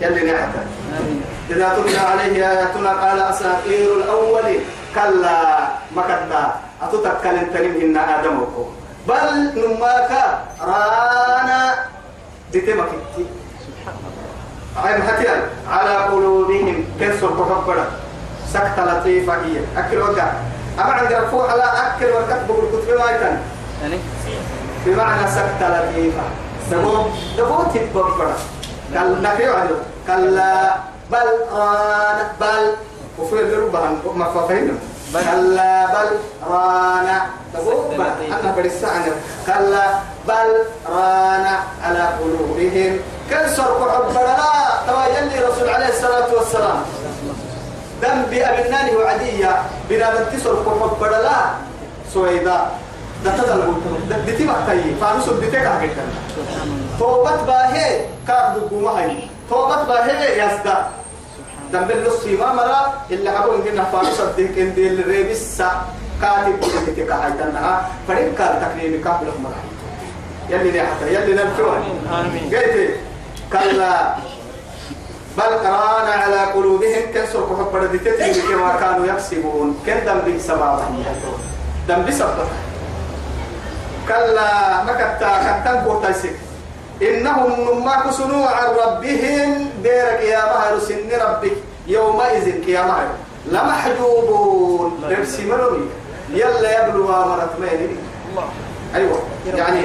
[0.00, 1.22] يلي آمين.
[1.50, 4.60] إذا تتلى عليه آياتنا قال أساطير الأولين.
[4.94, 6.44] كلا ما كدا
[6.82, 8.64] أتتكلم تنمهن آدم وكو.
[9.08, 10.10] بل نماك
[10.60, 11.74] رانا.
[12.54, 13.24] بتمكتي
[14.84, 17.86] أي محتيا على قلوبهم كسر كفبرة
[18.52, 19.60] سكتة لطيفة هي.
[19.76, 20.32] أكل وقع.
[20.78, 23.36] أما عند رفوع على أكل وكتب الكتب ما يتن
[23.82, 23.98] يعني؟
[24.86, 26.22] بمعنى سكتة لطيفة.
[26.70, 27.06] دبو
[27.38, 28.32] دبو تتبرر
[28.94, 29.74] قال نكريو عنده
[30.06, 30.74] كلا.
[31.10, 32.72] بل ران بل
[33.18, 33.80] وفي الربع
[34.14, 34.78] ما فاهمين
[35.14, 35.20] بل.
[35.20, 36.08] كلا بل
[36.50, 37.08] ران.
[37.54, 38.40] دبو سكتة بل لطيفة.
[38.40, 39.02] أنا برسان
[39.46, 39.84] كلا
[40.28, 40.50] بل
[40.88, 41.46] ران
[41.84, 42.98] على قلوبهم.
[43.30, 44.52] كسر كحب لا.
[44.86, 46.82] توا يلي رسول عليه الصلاة والسلام.
[48.02, 49.62] دم بأبنانه وعدية.
[49.90, 51.50] بنادم تسر كحب لا.
[52.14, 52.60] سويدا.
[53.24, 53.74] ده تدل
[54.26, 55.90] دتي مكتاي فانوس دتي الله
[56.98, 60.86] توبت باهي كارد بوما هاي توبت باهي يزدا
[61.72, 65.62] دم بالنص ما مرا إلا أبو إننا فانوس ديك إن دي الريبس
[66.22, 69.62] كاتب دتي كاكيتا فريق كار تكريم كابل مرا
[70.50, 72.54] يلي دي حتى؟ يلي نبكوا آمين.
[72.54, 72.96] قلت
[73.52, 74.14] كلا.
[75.38, 79.68] بل قرآن على قلوبهم كسر كحب ردتي كما كانوا يكسبون.
[79.86, 80.84] كن دم بسبابه
[81.88, 82.46] دم بسببه
[84.08, 86.36] كلا ما كتا كتن كوتايسك
[87.02, 91.56] إنهم ما كسنوا عن ربهم ديرك يا مهر سن ربك.
[91.86, 93.08] يومئذ يا مهر
[93.46, 95.80] لمحجوبون نفسي منوي
[96.30, 97.96] يلا يبلو مرت مين
[98.94, 99.18] أيوة.
[99.54, 99.80] يعني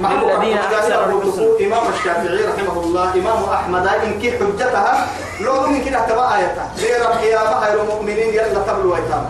[0.00, 1.20] أحمد أحسنوا.
[1.60, 5.06] إمام الشافعي رحمه الله إمام أحمد إن كي حجتها
[5.40, 9.24] لو من كده تبع آياتها غير القيامة غير المؤمنين يلا تبلو أيتام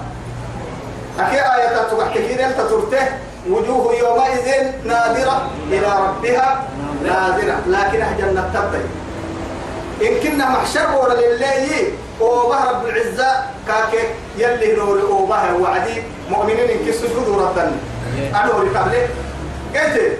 [1.20, 3.08] أكي آية تحكي يلا ترته.
[3.50, 4.46] وجوه يومئذ
[4.84, 6.64] نادرة إلى ربها
[7.04, 8.84] نادرة لكن جنة تبتي
[10.02, 11.66] إن كنا محشر ورا لله
[12.20, 13.30] وبه رب العزة
[13.68, 13.92] كاك
[14.38, 17.72] يلي نور وبه وعدي مؤمنين إن كسجود ربنا.
[18.34, 19.08] أنا وري قبله
[19.74, 20.12] قلت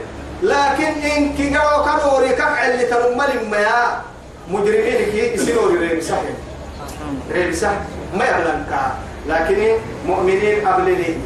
[0.43, 4.03] لكن إن كي قالوا كانوا وري كفع اللي تنمل ما
[4.51, 6.19] مجرمين كي يصيروا ريب صح
[7.33, 7.73] ريب صح
[8.15, 8.95] ما يعلم كا.
[9.29, 11.17] لكن مؤمنين قبل لي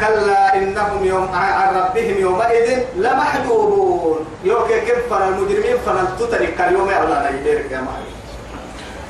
[0.00, 4.26] كلا إنهم يوم عن ربهم يومئذ لمحجوبون.
[4.44, 8.06] يوكي كيف فلا المجرمين فلا تترك اليوم يعلى نيديرك يا معي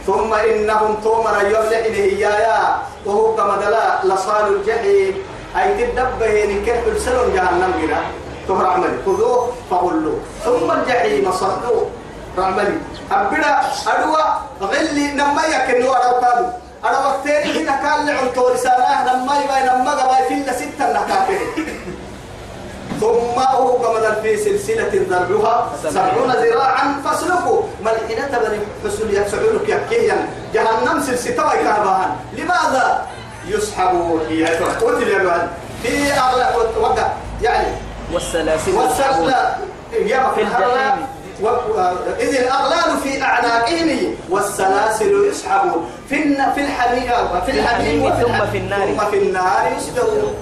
[0.06, 2.60] ثم إنهم تومر يوم لحنه إيايا.
[3.06, 5.14] وهو كما دلا لصال الجحيم.
[5.56, 8.00] أي تدبه نكح السلم جهنم جنا
[8.48, 8.98] تهر عملي.
[9.06, 10.18] خذوه فغلوه.
[10.44, 11.90] ثم الجحيم صلوه
[12.38, 12.78] رعملي
[13.12, 14.24] أبدا أدوى
[14.60, 16.46] غلي نما يكنوا كادو
[16.84, 21.38] أنا وقتين هنا كان لعن تورسانه لما يبقى لما قبل في ستة نكافر
[23.00, 27.62] ثم هو كما في سلسلة ذرعها سبعون ذراعا فاسلكوا.
[27.84, 33.06] ملحنة بني حسن يسعونك يكيا جهنم سلسلة ويكابها لماذا؟
[33.46, 34.42] يسحبون هي
[34.82, 35.30] وتل
[35.82, 37.08] في أغلى وقع
[37.42, 37.66] يعني
[38.12, 39.56] والسلاسل والسلسلة
[39.92, 41.06] يا في الجحيم.
[41.42, 41.46] و...
[42.20, 45.90] إذ الأغلال في أعناقهم والسلاسل يسحبون.
[46.08, 46.52] في الن...
[46.54, 47.10] في الحميم
[47.46, 48.86] في الحميم ثم في النار.
[48.88, 50.34] ثم في النار يسجرون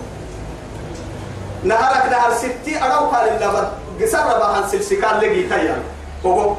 [1.65, 3.67] نهارك نهار ستي أرو قال اللبن
[4.03, 5.79] قصر بها سلسي كان لقي تيار
[6.27, 6.55] هو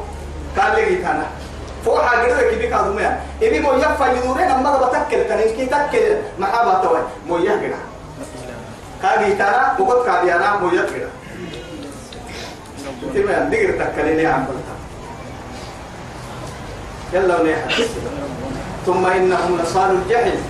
[0.57, 0.97] كان لقي
[2.05, 6.73] حاجة كده كده كادو ميا إبي مو يفا يدورين أما بتكل كان إنك تكل محابة
[6.81, 6.99] توي.
[7.27, 7.75] مو يهجنا
[9.01, 11.09] كاجي تانا بقول كاجي أنا مو يهجنا
[13.13, 13.49] تمام.
[13.49, 14.75] دقر تكليني عن بلتا
[17.13, 17.67] يلا ونيحة
[18.85, 20.41] ثم إنهم لصالوا الجحيم.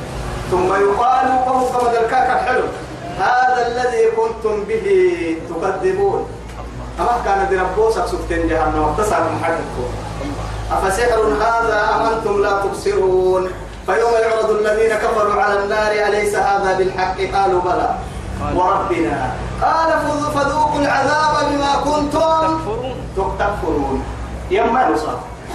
[0.52, 2.64] ثم يقال وهو قمد الكاك الحلو
[3.20, 4.86] هذا الذي كنتم به
[5.50, 6.28] تكذبون.
[7.00, 8.80] أما كان دي ربوسك سكتين جهنم.
[8.84, 9.90] واقتصر محدثكم
[10.72, 13.50] أفسحر هذا أم أنتم لا تبصرون؟
[13.86, 17.90] فيوم يعرض الذين كفروا على النار أليس هذا بالحق؟ قالوا بلى.
[18.56, 19.32] وربنا
[19.64, 22.96] قال فذ- فذوقوا العذاب بما كنتم تكفرون.
[23.40, 24.04] تكفرون.
[24.52, 25.12] يما نصر.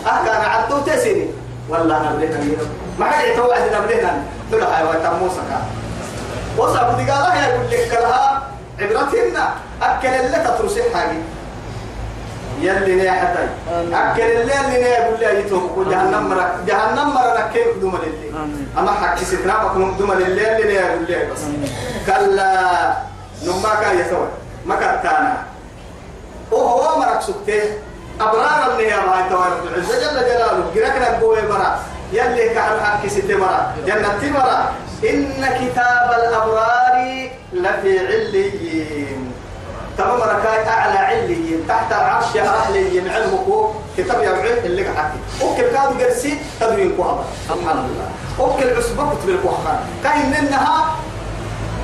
[0.06, 1.26] أه كان عدو تسني
[1.68, 2.62] والله نبلينا
[2.98, 5.50] ما حد يتوعد نبلينا تقول هاي وتموسك
[6.58, 8.42] وصف دي قال يا يقول لك لها
[8.80, 9.48] عبرتنا
[9.82, 11.18] أكل اللي تترسي حاجة
[12.60, 13.48] يلي نيا حتى.
[13.92, 18.30] أكل اللي اللي يقول لي يتوب جهنم مرة جهنم مرة نكيف دوم للي.
[18.78, 21.40] أما حكي ستنا بكم دوم للي اللي نيا يقول لي بس.
[22.06, 22.92] كلا.
[23.42, 24.28] نما كان يسوي
[24.66, 25.34] ما كان كان
[26.52, 27.62] وهو مرك سكته
[28.20, 31.78] أبرار اللي يا باي تبارك العزة جل جلاله جركنا بقوي مرا
[32.12, 34.72] يلي كحل حكي ستة مرا جنة مرا
[35.10, 39.32] إن كتاب الأبرار لفي عليين
[39.98, 43.46] تمام ركاي أعلى عليين تحت العرش أهليين علمك
[43.98, 48.08] كتاب يرعي اللي حكي أوكل كادو جرسي تدوين كوهبا سبحان الله
[48.40, 50.94] أوكل عصبة كتب الكوهبا كاين إنها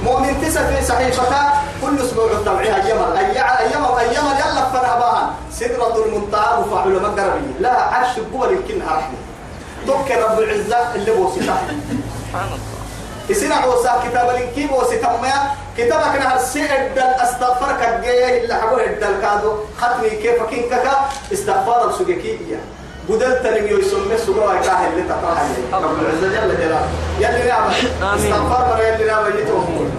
[0.05, 5.35] مؤمن تسع في صحيفتها كل أسبوع تبعيها أيام أيام أيام أيام يلا فرها بها.
[5.53, 9.19] سدرة المنتهى وفعل مقربي لا عرش القوة يمكن رحمة
[9.87, 11.41] توكل رب العزة اللي بوسطه.
[11.41, 12.59] سبحان الله.
[13.29, 15.39] يسنا بوسا كتاب الانكيب وستميا
[15.79, 19.53] كتابك نهر سيد أستغفرك الجيه اللي حبوه الدل كادو.
[19.81, 20.87] ختمي كيف كينكك
[21.33, 22.61] استغفار السجكية.
[23.09, 26.89] بدلت لم يسمى سجوا كاه اللي تقرأها رب العزة جل جلاله
[27.21, 27.49] يلي
[28.01, 28.15] نعم.
[28.15, 29.91] استغفر مرة يلي نعم يتوهم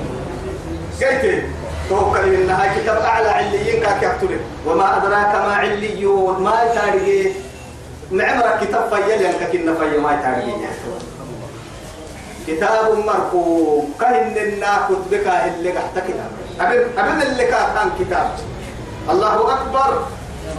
[1.01, 1.43] قلت
[1.89, 7.33] توكل إنها كتاب أعلى عليين كاك يكتب وما أدراك ما عليون ما تاريخ
[8.11, 10.55] معمرك كتاب فيل ينككن في ما تاريخ
[12.47, 18.29] كتاب مرقوم كهن النا كتبك اللي قحت كتاب أبن أبن اللي كان كتاب
[19.09, 20.05] الله أكبر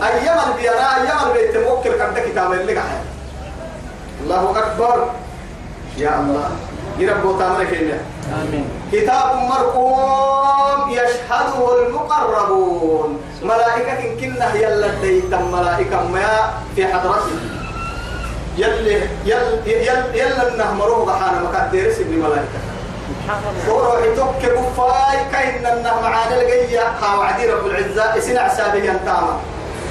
[0.02, 3.02] أيام البيانا أيام البيت موكل كنت كتاب اللي قحت
[4.22, 5.10] الله أكبر.
[5.96, 6.50] يا الله.
[6.98, 8.00] يربو تامرك إنه
[8.42, 8.68] آمين.
[8.92, 13.20] كتاب مرقوم يشهده المقربون.
[13.42, 17.36] ملائكة كنا يلا ديتم ملائكة ما في حضرته.
[18.56, 18.94] يلي
[19.24, 22.60] يل يل يلا النهمروه بحانا مكدر سبني ملائكة.
[23.68, 28.18] وروح توك كفاي كاين النهم معانا الجية ها وعدي رب العزة.
[28.18, 29.40] اسنع سابه ينتاما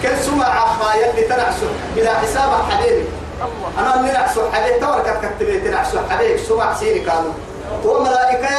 [0.05, 1.65] كل سمع أخا يلي تنعسو
[1.95, 3.05] بلا حساب حبيبي
[3.41, 3.69] الله.
[3.79, 7.33] أنا اللي نعسو حبيبي تورك كتبت نعسو حبيبي سمع سيري كانوا.
[7.85, 8.57] وملائكة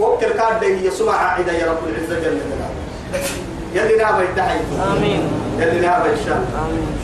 [0.00, 2.70] وكل كان هي سمع عيدا يا رب العزة جل جلاله.
[3.74, 4.60] يلي نعم يدعي.
[4.92, 5.32] آمين.
[5.58, 6.98] يلي نعم الشام آمين.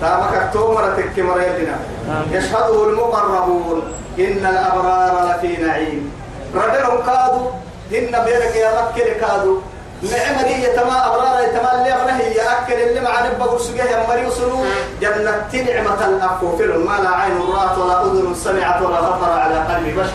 [0.00, 1.76] تامك تومر تكمر يلنا
[2.08, 2.42] آمين.
[2.42, 3.82] يشهده المقربون
[4.18, 6.12] إن الأبرار لفي نعيم.
[6.54, 7.50] رجلهم كادوا
[7.92, 9.60] هن بيرك يا مكة كادوا.
[10.02, 14.64] نعمة دي يتما أبرار يتما اللي أبره يأكل اللي مع نبى قرسجه يا مريو سنو.
[15.00, 19.98] جنة نعمة الأفو فيلم ما لا عين رأت ولا أذن سمعت ولا خطر على قلب
[19.98, 20.12] بشر.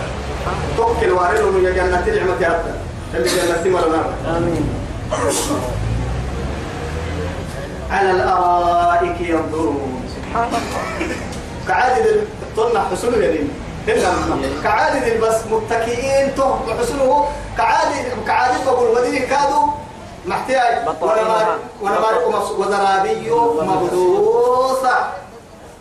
[0.77, 2.75] توكل واردهم يا جنة نعمة يا أبدا
[3.13, 4.69] اللي جنة نار آمين.
[7.91, 10.03] على الأرائك ينظرون.
[10.15, 11.15] سبحان الله.
[11.67, 12.05] كعادة
[12.57, 13.39] طلنا حسنه يعني
[13.87, 14.09] إلا
[14.63, 17.95] كعادة بس متكئين تو حسنه كعادة
[18.27, 19.61] كعادة بقول ودي كادو
[20.25, 20.85] محتاج.
[20.85, 20.95] ما
[21.81, 23.31] ولا ما وزرابي
[23.61, 24.95] مبدوسة.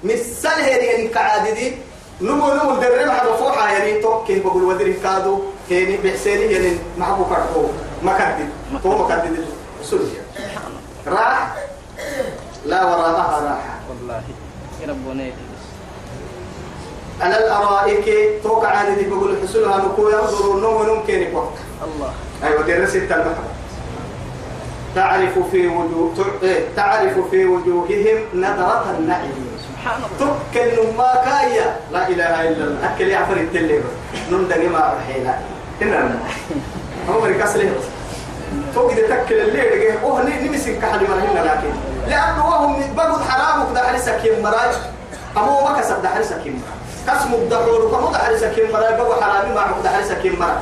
[0.04, 1.76] مثل هذه يعني كعادة دي.
[2.20, 4.02] نمو نمو درم على فوحة يعني.
[4.02, 5.38] توكي بقول ودي كادو.
[5.70, 7.64] يعني بحسيني يعني معكو كاركو
[8.02, 8.48] مكدد.
[8.82, 9.44] تو مكدد.
[9.82, 10.20] سلسة
[11.06, 11.54] راح.
[12.66, 14.22] لا وراءها راحة والله.
[14.88, 15.32] ربنا.
[17.20, 21.50] على الأرائك توقع عادي بقول حسنها نكو ينظروا النوم ممكن يكون
[21.84, 22.12] الله.
[22.44, 23.44] أيوة درس التلمحة
[24.94, 26.12] تعرف في وجوه
[26.42, 29.58] إيه؟ تعرف في وجوههم نظرة النعيم.
[29.68, 30.36] سبحان الله.
[30.52, 32.94] تكل ما كايا لا إله إلا الله.
[32.94, 33.80] أكل يعفر التلي
[34.32, 35.38] نندق ما رحينا.
[35.80, 36.18] هنا
[37.08, 37.72] هم مركز له
[38.74, 41.72] توقي تكل الليل أوه نمسك كحد مرهنا لكن.
[42.08, 44.70] لأنه وهم بقول حرام كده حرسة كيم مراي.
[45.36, 49.24] أمو ما كسب ده حرسة كيم مراي كسم الدحور كم ده حرسة كيم مراي بقول
[49.24, 50.56] حرامي ما عقد ده حرسة كيم مراي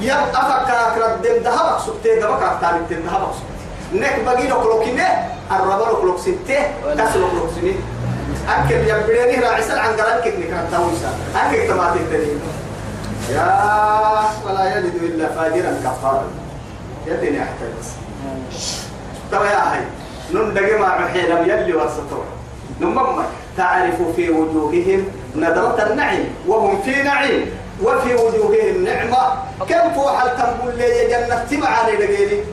[0.00, 3.54] يا أفكر كرد ده هبك سبتة ده بكرة تاني ده هبك سبتة
[4.06, 5.08] نك بقي لك لوكينة
[5.52, 6.62] الربا لك لوك سنته
[6.98, 7.76] كاس لك لوك سنين
[8.48, 12.38] أكل يا بدني راعي عن قران كيف نكرم تاويسا؟ أكل تماتي الدليل
[13.30, 13.44] يا
[14.46, 16.24] ولا يلد إلا فاجرا كفارا.
[17.06, 17.88] يدني أحترس.
[19.30, 19.80] ترى يا هاي
[20.32, 22.24] نون دقي مع حيلم يلي وسطور
[22.80, 23.22] نمم
[23.56, 27.50] تعرف في وجوههم نظرة النعيم وهم في نعيم.
[27.82, 29.22] وفي وجوههم نعمة.
[29.68, 32.44] كم فوحل تنبول لي جنة؟ تبعاني لقيلي.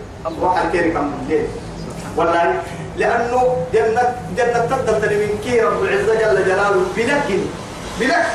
[0.42, 1.48] فوحل كيري كم لي
[2.18, 2.62] والله
[2.98, 7.30] لأنه جنة جنة تبدل من كي رب العزة جل جلاله بلك.
[8.00, 8.26] بلك.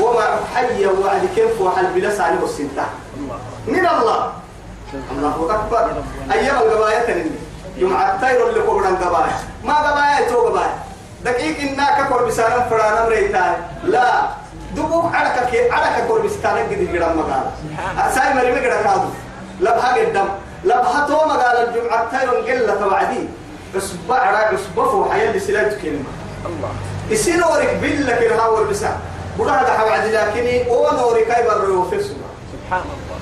[0.00, 2.86] وما حي وعد كيف وحل بلس عليه السنتة
[3.66, 4.32] من الله.
[5.12, 6.02] الله أكبر.
[6.32, 7.30] أيام القبايا تنمي.
[7.78, 9.34] جمعة تاير اللي قبل القبايا
[9.64, 10.74] ما قبايا تو قبايا
[11.24, 13.52] دقيق إنك كور بسانا فرانا مريتاي
[13.84, 14.22] لا.
[14.76, 17.44] دبوك عركة كي عركة كور بسانا قد الجرام مقال.
[17.98, 19.08] أساي مريم قد كادو
[19.60, 20.28] لبها قدام
[20.64, 23.28] لبها تو مقال الجمعة تاير قلة توعدي.
[23.76, 26.04] أصبع راك اصبفوا حياة لسلاة كلمة
[26.46, 26.70] الله
[27.10, 28.98] يصير نورك بالله كده هاور بسا
[29.36, 33.18] بقول هذا حوعد لكني هو نورك أي برو في سبحان الله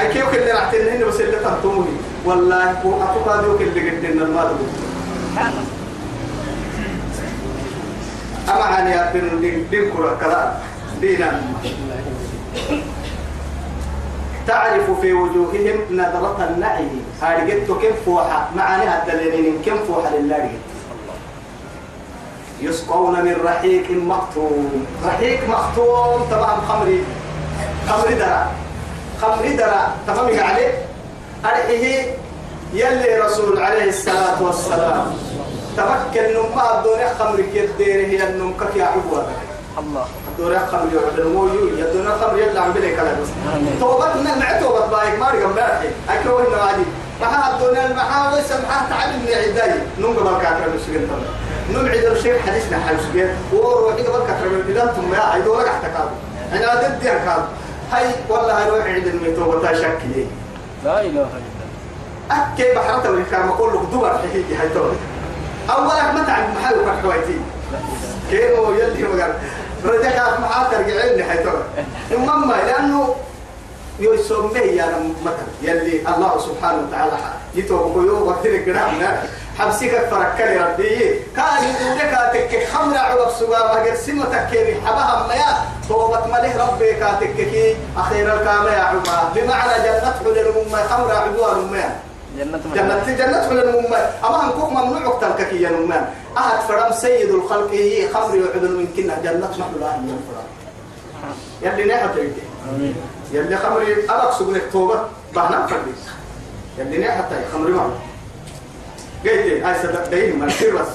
[0.00, 4.48] أي كيف اللي راح تنهن بس اللي تنتموني والله أتوقع ذوك اللي قدنا المال
[5.32, 5.81] سبحان الله.
[8.48, 10.60] أما عن يابن دين دين كرة
[11.00, 11.42] دينا.
[14.46, 20.50] تعرف في وجوههم نظرة النعيم هذه قلت كم فوحة؟ معاني الدليلين كم فوحة لله؟
[22.60, 27.04] يسقون من رحيق مختوم رحيق مختوم طبعا خمري.
[27.88, 28.46] خمري درع.
[29.22, 29.88] خمري درع.
[30.06, 30.74] تفهم عليه
[31.44, 32.14] أرحيه
[32.72, 35.12] يلي رسول عليه الصلاة والسلام.
[35.76, 39.26] تمكن نما الدنيا خمر كيدير هي النمكك يا عبوة.
[39.78, 40.06] الله.
[40.28, 43.16] الدنيا خمر يعد المويو يا الدنيا خمر يلا عم بلي كلام.
[43.54, 43.76] آمين.
[43.80, 45.18] توبتنا مع توبة بايك.
[45.18, 46.82] ما رقم باحي أكره عادي
[47.20, 49.74] مع الدنيا المحاوي سمحها تعلمني عداي.
[49.98, 51.32] نم قبل كاتر المسجد طبعا
[51.72, 56.14] نم عيد الشيخ حديثنا حيوسجد وروحي قبل كاتر المسجد ثم يا عيد ولا قحت كابو
[56.52, 57.42] أنا ضد يا كابو
[57.92, 60.26] هاي والله هروح عيد الميتوبة تشكلي
[60.84, 61.28] لا إله إلا الله.
[62.30, 64.92] أكي بحرته من كان أقول لك دور حكيكي هاي تقول
[65.70, 67.40] أولك ما تعب محل حويتي.
[68.30, 69.34] كينو يلي مقال
[69.84, 71.62] رجعك معاه ترجعيني هاي تقول
[72.10, 73.14] المهم لأنه
[74.00, 74.86] يسميه يا
[75.24, 77.12] مثلا يلي الله سبحانه وتعالى
[77.54, 79.18] يتوب قيوب وقتل القرآن.
[79.58, 81.20] حبسك فركني ربي.
[81.36, 85.52] كان يقولك تك خمر عقب سوا ما قرسم تكيني حبها ميا
[85.88, 91.96] توبت مليه ربي كاتككي أخيرا الكامل يا عبا بمعنى جنة حلل خمر ميا
[92.38, 96.08] جنة جنة جنة حلل مم أما هنكوك ممنوع تلكك يا نمان
[96.38, 99.18] أحد فرم سيد الخلق هي خمر يعدل من كنا.
[99.24, 100.48] جنة محلولة من فرم.
[101.62, 102.42] يلي نحن تيجي
[103.32, 105.00] يلي خمر أبك سبلك توبة.
[105.34, 105.92] بهنا فردي
[106.78, 107.90] يلي نحن تيجي خمر ما
[109.24, 110.92] قيت هاي صدق دين ما بس.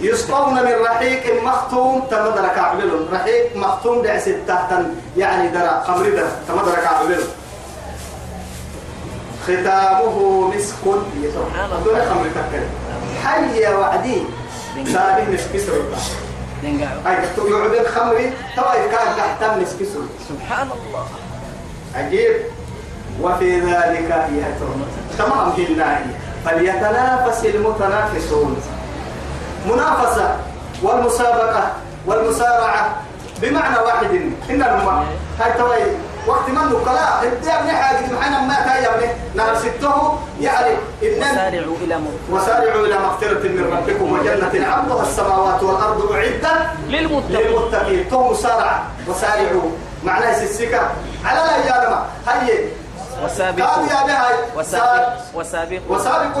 [0.00, 2.06] يسقون من رحيق مختوم.
[2.10, 3.08] تمدرك عبلهم.
[3.12, 4.70] رحيق مختوم دعس تحت
[5.16, 7.28] يعني درا خمر درا تمدرك عبلهم.
[9.48, 10.16] ختامه
[10.52, 10.84] مسك.
[11.34, 11.98] سبحان الله.
[13.24, 14.22] حي وعدي.
[14.92, 15.54] سابه مسك
[17.06, 17.16] هاي
[17.50, 18.16] يعود الخمر.
[18.56, 19.80] توا كان تحت مسك
[20.28, 21.04] سبحان الله.
[21.94, 22.36] عجيب.
[23.22, 24.78] وفي ذلك يهتم
[25.18, 26.06] تمام بالله
[26.44, 28.56] فليتنافس المتنافسون.
[29.70, 30.36] منافسة
[30.82, 31.72] والمسابقة
[32.06, 32.96] والمسارعة
[33.42, 34.12] بمعنى واحد.
[34.50, 34.62] إن
[35.40, 35.82] هاي توي
[36.28, 37.22] وقت من نقلا
[37.64, 42.30] من حاجة معنا ما تايا من نهر سته يعني إن سارعوا إلى مغفرة.
[42.30, 46.46] وسارعوا إلى مغفرة من ربكم وجنة عرضها السماوات والأرض أعدت
[46.88, 47.36] للمتقين.
[47.36, 48.08] للمتقين.
[48.10, 49.70] تو مسارعة وسارعوا.
[50.04, 50.90] معناه السكة
[51.24, 52.64] على لا يا هاي
[53.90, 54.34] يا بهاي
[55.96, 55.96] وسابقوا.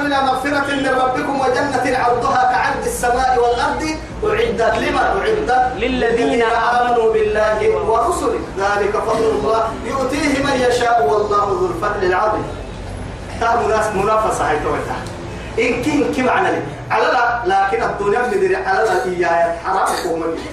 [0.06, 3.82] إلى مغفرة من ربكم وجنة عرضها كعرض السماء والأرض.
[4.24, 7.58] أعدت لمن أعدت للذين آمنوا بالله
[7.90, 8.40] ورسله.
[8.58, 9.62] ذلك فضل الله.
[9.84, 12.46] يؤتيه من يشاء والله ذو الفضل العظيم.
[13.40, 15.00] تاه مناس منافسة هاي تويتها.
[15.58, 16.62] إن كين كي معنى لي.
[16.90, 20.46] على لا لكن الدنيا مدري على لا إياه حرام ومدري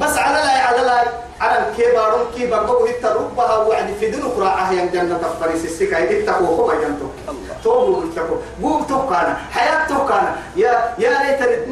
[0.00, 1.02] بس على لا على لا.
[1.40, 2.88] على الكبار كي بقوا
[3.36, 7.06] يتربها وعد في دون قراءة ين جنة فريس السكة يتقوا هو ينتو
[7.64, 11.68] توبوا يتقوا قوم توكانا حياة توكانا يا يا ليت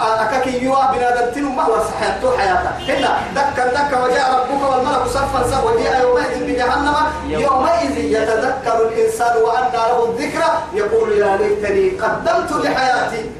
[0.00, 5.42] أكاكي يوا بنادم تنو ما هو حياته حياته هنا دكا دكا وجاء ربك والملك صفا
[5.50, 5.62] صفا.
[5.62, 6.96] وجاء يومئذ بجهنم.
[7.28, 10.50] يومئذ يتذكر الإنسان وأنى له الذكرى.
[10.74, 13.30] يقول يا ليتني قدمت لحياتي.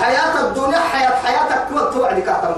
[0.00, 2.54] حياة الدنيا حياة حياتك كما توعد كاتم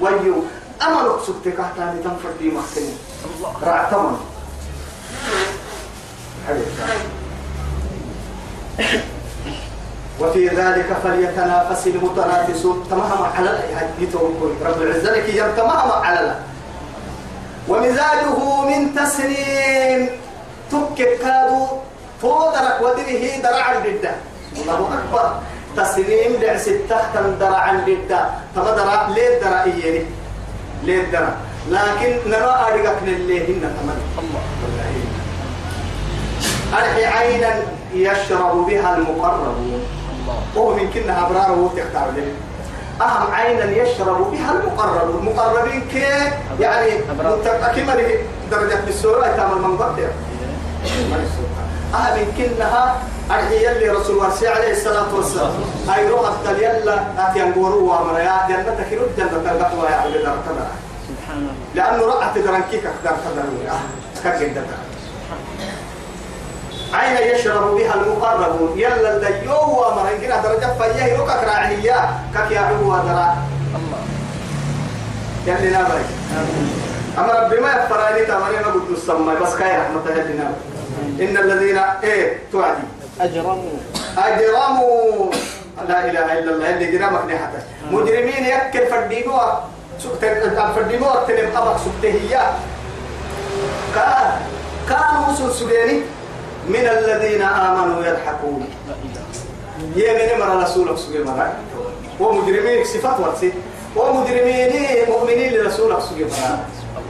[0.00, 0.34] ويو
[0.82, 2.86] أملك سبتك كاتم تنفر دي محسن
[3.62, 4.16] رعتمن
[10.20, 13.50] وفي ذلك فليتنافس المتنافسون تمام على
[14.64, 16.34] رب العزة لك تمام على
[17.68, 20.10] ومزاجه من تسنيم.
[20.72, 21.66] تكك كادو
[22.22, 24.12] فودرك ودره درع الردة
[24.56, 25.40] الله أكبر.
[25.76, 28.20] تسنيم دع ستة درع الردة
[28.54, 30.04] تما درع ليه درع إيني
[30.82, 31.34] ليه درع.
[31.70, 33.98] لكن نرى أرقك لليه إن تمام.
[34.18, 34.40] الله.
[36.78, 37.54] أرحي عينا
[37.94, 39.82] يشرب بها المقربون.
[40.56, 42.32] وهو من كنا أبرار وتختار له
[43.06, 46.90] أهم عينا يشرب بها المقرب المقربين كي؟ يعني
[47.76, 47.94] كما
[48.50, 49.94] درجة بالسورة تام المنظر
[51.94, 52.96] أهم من كنها
[53.30, 55.52] أرحي يلي رسول الله عليه الصلاة والسلام.
[55.96, 58.46] أي روح أبتل يلا أتيان قوروا وامريا.
[58.48, 60.85] جنة كيرو جنة القطوة يا عبد الله الله
[61.74, 63.68] لأنه رأت درنكيك أقدر تدرون
[64.24, 64.62] كجدة
[66.94, 69.56] عين يشرب بها المقربون يلا الديو
[70.20, 71.98] كنا درجة فيه ركك راعية
[72.34, 72.60] كك يا.
[72.60, 73.36] عبوا درا
[73.76, 74.00] الله
[75.46, 76.04] يلي نابري
[77.18, 79.42] أما ربي ما يفراني تمرين قد السماء.
[79.42, 80.52] بس كاي رحمة الله
[81.20, 82.82] إن الذين إيه توعدي.
[83.20, 83.78] أجرموا.
[84.18, 85.32] أجرموا.
[85.88, 86.70] لا إله إلا الله.
[86.70, 89.42] اللي جرامك نحته مجرمين يكل فردينوا
[89.98, 92.44] سكتن فردينوا تلم أبك سكتهيا
[93.94, 94.30] كان
[94.88, 96.02] كانوا وصل سجيني
[96.68, 98.68] من الذين آمنوا يضحكون.
[99.96, 101.52] يمن مرة رسولك سجي مرة.
[102.20, 103.52] ومجرمين صفات ورسي.
[103.96, 104.72] ومجرمين
[105.08, 106.58] مؤمنين لرسولك سجي مرة.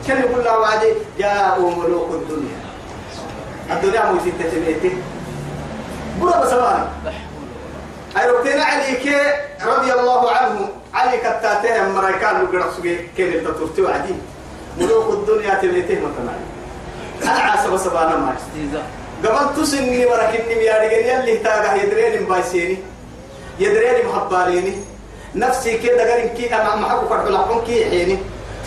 [0.09, 2.59] كان يقول الله وعدي جاءوا ملوك الدنيا.
[3.71, 5.03] الدنيا موتين تتميتين
[6.21, 6.89] برا بسوانا
[8.17, 9.07] أيوكتين عليك
[9.67, 10.69] رضي الله عنه.
[10.97, 14.15] علي كتاته مريكان لقرأ سجي كين التطورتي وعدي.
[14.79, 16.35] ملوك الدنيا تميتين مثلا
[17.23, 18.37] أنا عاصب سبانا ما
[19.25, 22.77] قبل تسني وركني ميارجن يلي تاجا يدرين بايسيني
[23.59, 24.75] يدرين محباليني.
[25.35, 28.19] نفسي كده قرن كي أنا ما حكوا فرد لحكم كي حيني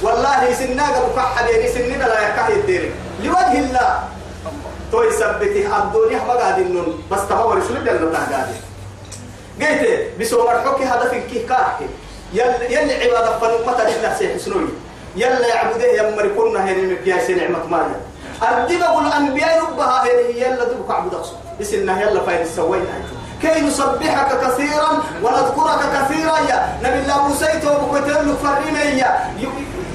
[0.02, 2.92] والله سننا قبل كحليني سني بلا يكاه يدري
[3.24, 3.90] لوجه الله.
[4.92, 7.04] تو يثبتي الدنيا ما قاعد النون.
[7.12, 8.50] بس تما رسول الله قاعد
[9.62, 9.84] قلت
[10.20, 11.86] بسومر حكي هدفك كي كاحي
[12.34, 14.70] يلي يلي عبادة فنقمة لنفسي حسنوي
[15.16, 17.88] يلا يعبده يمر كنا هنا مكياس نعمة
[18.44, 21.34] أردب أقول الأنبياء ربها هنا يلا دبك عبد أقصد.
[21.62, 22.86] إسنا يلا فايد سوينا
[23.42, 26.78] كي نسبحك كثيرا ونذكرك كثيرا يا.
[26.84, 29.32] نبي الله موسى وبكتل فرينا يا.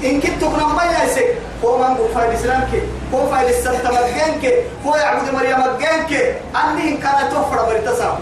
[0.03, 2.69] إن كنت كنا ما يسك هو من بفايد إسلامك.
[3.13, 4.53] هو فايد السلطة مجانك
[4.85, 6.11] هو يعبد مريم مجانك
[6.55, 8.15] أني إن كانت توفر مرتسام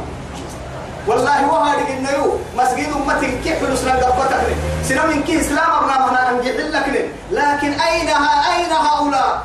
[1.08, 6.56] والله هو هذه النيو مسجد أمتك كيف نسنا قبتك سنا من كي إسلام أبنا أنجح
[6.56, 8.10] لك لكن أين
[8.54, 9.44] أين هؤلاء؟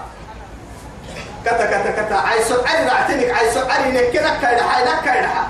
[1.45, 2.15] كتا كتا كتا.
[2.15, 3.31] عايز عري رعتنك.
[3.31, 5.47] عايز عري نكي نكا يدحا نكا يدحا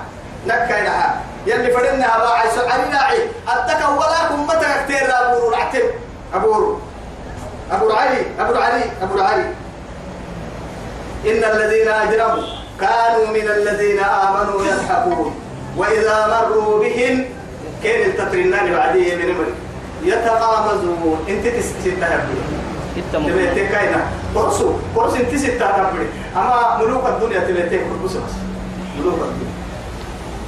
[0.47, 3.21] نكا يدحا يلي فدنا هذا عايز عري راعي.
[3.47, 5.85] أتك ولا كمتك كتير أبو رعتن.
[6.33, 6.77] أبو
[7.71, 9.45] أبو علي أبو علي أبو علي
[11.25, 12.43] إن الذين أجرموا
[12.79, 15.48] كانوا من الذين آمنوا يضحكون.
[15.79, 17.25] وإذا مروا بهم
[17.83, 19.53] كان التطرنان بعديه من مري
[20.03, 22.39] يتغامزون إنت تستهبل
[22.97, 24.01] إتم تبيتي كاينا
[24.35, 24.73] قرصو.
[24.95, 28.35] قرص إنت ستهبل أما ملوك الدنيا تبيتي قرص بس.
[28.99, 29.55] ملوك الدنيا.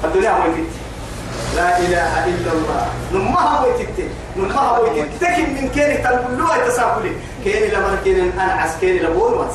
[0.04, 0.74] الدنيا هو يتت
[1.56, 2.88] لا إله إلا الله.
[3.14, 3.98] نمها هو يتت
[4.38, 7.12] نمها هو يتت تكن من كان تنقلوا يتساقلي
[7.46, 9.50] كان لما كان أنا عسكري لبول لك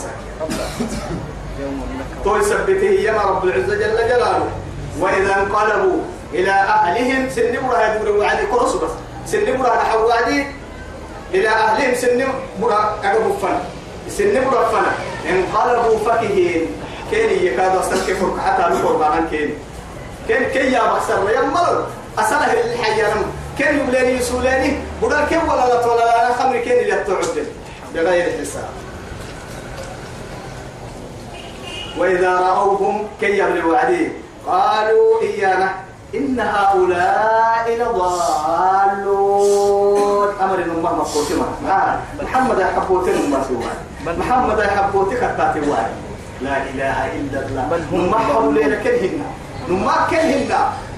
[2.24, 4.50] تو يثبته يا رب العزة جل جلاله.
[5.00, 5.98] وإذا انقلبوا
[6.34, 8.90] إلى أهلهم سنبرا يدور وعدي كرس بس.
[9.26, 10.10] سنبرا نحو
[11.34, 13.58] إلى أهلهم سنبرا أقبوا فن
[14.08, 14.86] سنبرا فن.
[15.30, 16.66] انقلبوا فكهين.
[17.10, 19.54] كين يكاد أستنكفر حتى نقر بعن كين
[20.28, 21.86] كين كي يا بحسر يا مر
[22.18, 23.14] أسأله الحياة
[23.58, 27.46] كين يبلاني يسولاني بدا كين ولا لا ولا لا خمر كين اللي تعدل.
[27.94, 28.68] بغير حساب.
[31.98, 34.08] وإذا رأوهم كي يبلوا وعديه
[34.46, 35.70] قالوا إيانا
[36.14, 39.26] إن هؤلاء لضالون.
[40.42, 41.46] أمر إن الله مقوتي ما
[42.22, 43.70] محمد يحبوتي ما سوى
[44.18, 45.86] محمد يحبوتي كتاتي واي
[46.40, 47.62] لا إله إلا الله.
[47.70, 49.22] بل هم حولين كلهن
[49.68, 50.52] نما كلهن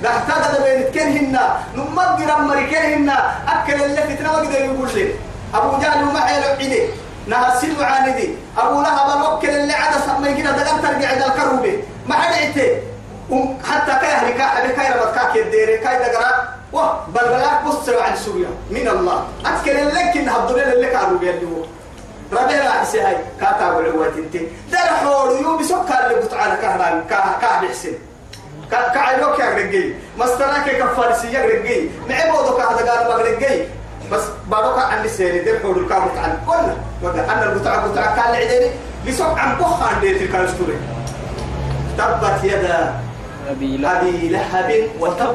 [0.04, 1.34] قحتاج بين كلهن
[1.76, 3.08] نما قرام مري كلهن
[3.48, 5.14] أكل اللي فتنا ما قدر يقول لي.
[5.54, 6.82] أبو جهل وما حيل عيدي
[7.26, 8.28] نهسل عاندي.
[8.58, 11.74] أبو لهب الوكل اللي عدا سمي كده دقن ترجع إلى الكروبي.
[12.08, 12.68] ما حد عيته.
[13.64, 16.30] حتى كاي هلي كاي هلي كاي ربط كاك يديري كاي دقرا.
[16.72, 18.48] واه بل بلاك بص عن سوريا.
[18.70, 19.24] من الله.
[19.46, 21.64] أكل لك إن هبدنا لك أبو بيدو
[22.32, 23.16] ربنا عسى هاي.
[23.40, 24.36] كاتا والعوات انت
[24.72, 27.98] در حول يوم سكر اللي بتعالى كهران كهران حسين
[28.70, 29.94] كعيروك يا رجي.
[30.18, 31.90] مستراك كفارسي يا رجي.
[32.08, 33.68] معبودك هذا قال ما رجي.
[34.12, 36.68] بس بارك عن السير در حول الكام تعال كل
[37.02, 38.70] وده أنا المتعب متعب كان العدني
[39.08, 40.78] بسوق عن بخان ديت الكالستوري
[41.98, 42.94] تبت يدا
[43.48, 45.34] أبي لا أبي لهب وتب.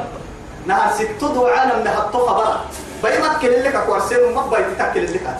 [0.66, 2.64] نهار ست دعانا من هالطو خبرة
[3.04, 5.36] بيما تكلم لك أكوارسين ما بيت تكلم لك.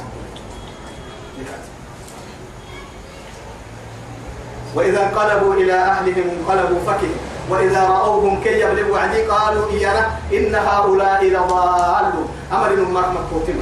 [4.75, 7.13] وإذا انقلبوا إلى أهلهم انقلبوا فكه
[7.51, 12.29] وإذا رأوهم كي يغلبوا عليه قالوا إيانا إن هؤلاء لضالون.
[12.53, 13.59] أمر ما مكوتم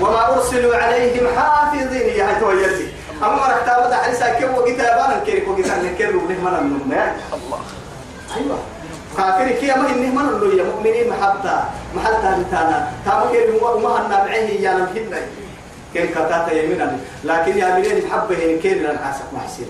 [0.00, 2.08] وما أرسلوا عليهم حافظين.
[2.16, 2.86] يا هتو يلي
[3.22, 6.92] أما ركتابة حريسا كيف وكتابانا كيف وكتابانا كيف وكتابانا من
[7.34, 7.60] الله
[8.36, 8.58] أيوة.
[9.16, 12.92] كافر كي ما إنه من اللي مؤمنين محبتا محلتا لتانا.
[13.04, 15.20] تامو كي هو ما هن معه يا لم هنا
[15.94, 18.98] كن كتاتا يمينا لكن يا منين محبة هن كين لن
[19.32, 19.68] محسين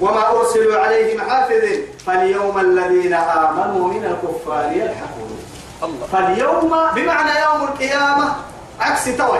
[0.00, 1.82] وما أرسلوا عليهم حافظين.
[2.06, 5.38] فاليوم الذين آمنوا من الكفار يلحقون.
[5.82, 6.06] الله.
[6.12, 8.36] فاليوم بمعنى يوم القيامة
[8.80, 9.38] عكس توي.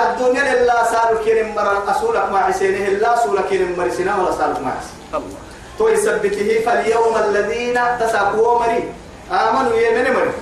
[0.00, 4.72] الدنيا لله سالك كين مرة أسولك مع حسينه الله سولك كين مرسنا ولا سالك مع
[4.80, 5.47] حسين الله.
[5.78, 8.82] تو يثبته فاليوم الذين تساقوا مري
[9.32, 10.32] آمنوا يمن مري.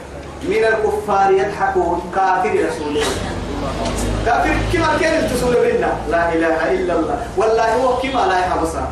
[0.42, 2.88] من الكفار يضحكون كافر رسول.
[2.88, 3.06] الله
[4.26, 7.18] كافر كما كان تسول بنا لا إله إلا الله.
[7.36, 8.88] والله هو كما لا يحبسا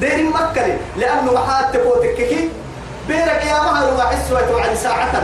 [0.00, 2.50] دير مكة لأنه محات تبوتك كي.
[3.08, 5.22] بيرك يا مهر واحد سوى عن ساعة.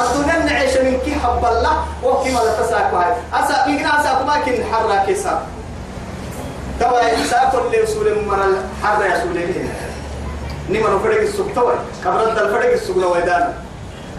[0.00, 1.84] الدنيا نعيش من كي حب الله.
[2.02, 2.98] وكما لا تساقوا.
[2.98, 5.42] هاي أسا بيقنا أساقوا ما كن حرا كيسا
[6.80, 9.70] توا ساقوا اللي رسول مرة حرا يا سولين
[10.72, 11.74] نما نفرق السوق توي.
[12.04, 13.54] كبرت الفرق السوق ويدان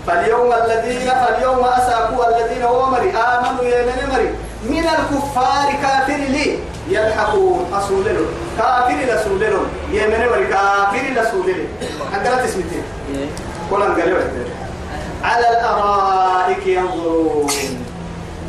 [0.07, 3.09] فاليوم الذين فاليوم أساقوا الذين هو مري.
[3.09, 4.29] آمنوا يا مري.
[4.63, 6.59] من الكفار كافر لي.
[6.89, 8.25] يلحقون أسولل
[8.57, 9.55] كافر لسولل
[9.91, 10.45] يا مري.
[10.45, 11.65] كافر لسولل
[12.13, 12.83] عندنا تسمتين
[13.15, 13.27] إيه.
[13.71, 14.19] قولن قالوا
[15.23, 17.47] على الأرائك ينظرون.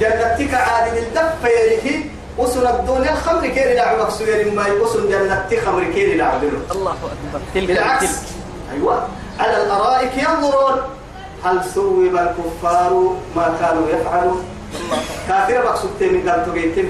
[0.01, 2.05] جنتك عادل الدف يريه
[2.39, 7.41] وصل الدنيا الخمر كيري لعبك سوير ما يوصل جنتك خمر كيري لعبك الله أكبر.
[7.55, 8.07] تلك بالعكس.
[8.07, 8.19] تلك.
[8.73, 9.09] أيوة.
[9.41, 10.81] على الأرائك ينظرون.
[11.45, 14.45] هل ثوب الكفار ما كانوا يفعلون؟
[15.29, 16.89] كافر مقصود من قال تجيتم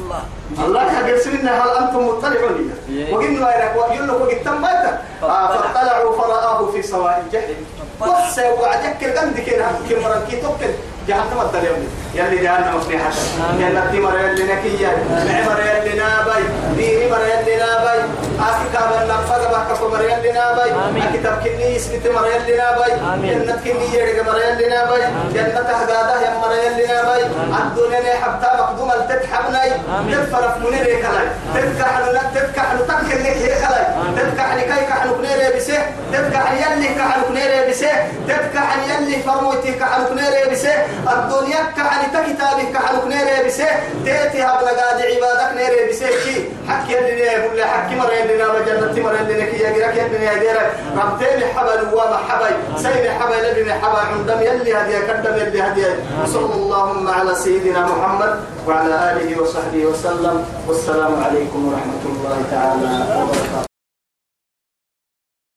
[0.00, 0.22] الله.
[0.66, 3.14] الله حق سمنا هل أنتم مطلعون إيه.
[3.14, 7.66] وقلنا لك وقل لك وقلت ماذا فاطلعوا فرآه في سواء الجحيم.
[8.00, 10.72] بس وعدك القمد كده كم مرة كي توكل.
[11.08, 13.10] جهنم الدليل يلي جهنم مصلحة.
[13.58, 14.96] يلي مرة يلي نكية
[15.26, 16.42] نعمة يلي نابي.
[16.76, 18.00] ديني مرة يلي نابي.
[18.40, 20.70] أكتاب النفذ بحكف مرة يلي نابي.
[21.08, 22.90] أكتاب كني اسمت مرة يلي نابي.
[23.22, 25.02] جنة كني يرق مرة يلي نابي.
[25.34, 27.22] جنة هقادة يا مرة يلي نابي.
[27.62, 30.14] الدنيا حبتا مقدومة تتحبني آمين.
[30.14, 33.86] تدفرف من ريك لاي تدكح لك تدكح لك لك هيك لاي
[34.16, 35.86] تدكح لكي كح نكنير بسه.
[36.12, 37.92] تدكح يلي كح نكنير بسه.
[38.28, 40.74] تدكح يلي فرموتي كح نكنير بسه.
[41.12, 41.62] الدنيا
[42.02, 43.66] كح تكتابي كح نكنير بسه
[44.04, 49.04] تيتي هبل قاد عبادك نير بسه كي حكي اللي يقول حكي مرة اللي نام جنة
[49.04, 54.00] مرة اللي نكي يجرك يلي يا جرك ربتين حبل وما حبل سيد حبل اللي حبل
[54.12, 55.86] عندم يلي هدي كدم يلي هدي
[56.26, 60.44] صلى اللهم على سيدنا محمد وعلى آله وصحبه وسلم.
[60.68, 63.71] والسلام عليكم ورحمة الله تعالى وبركاته.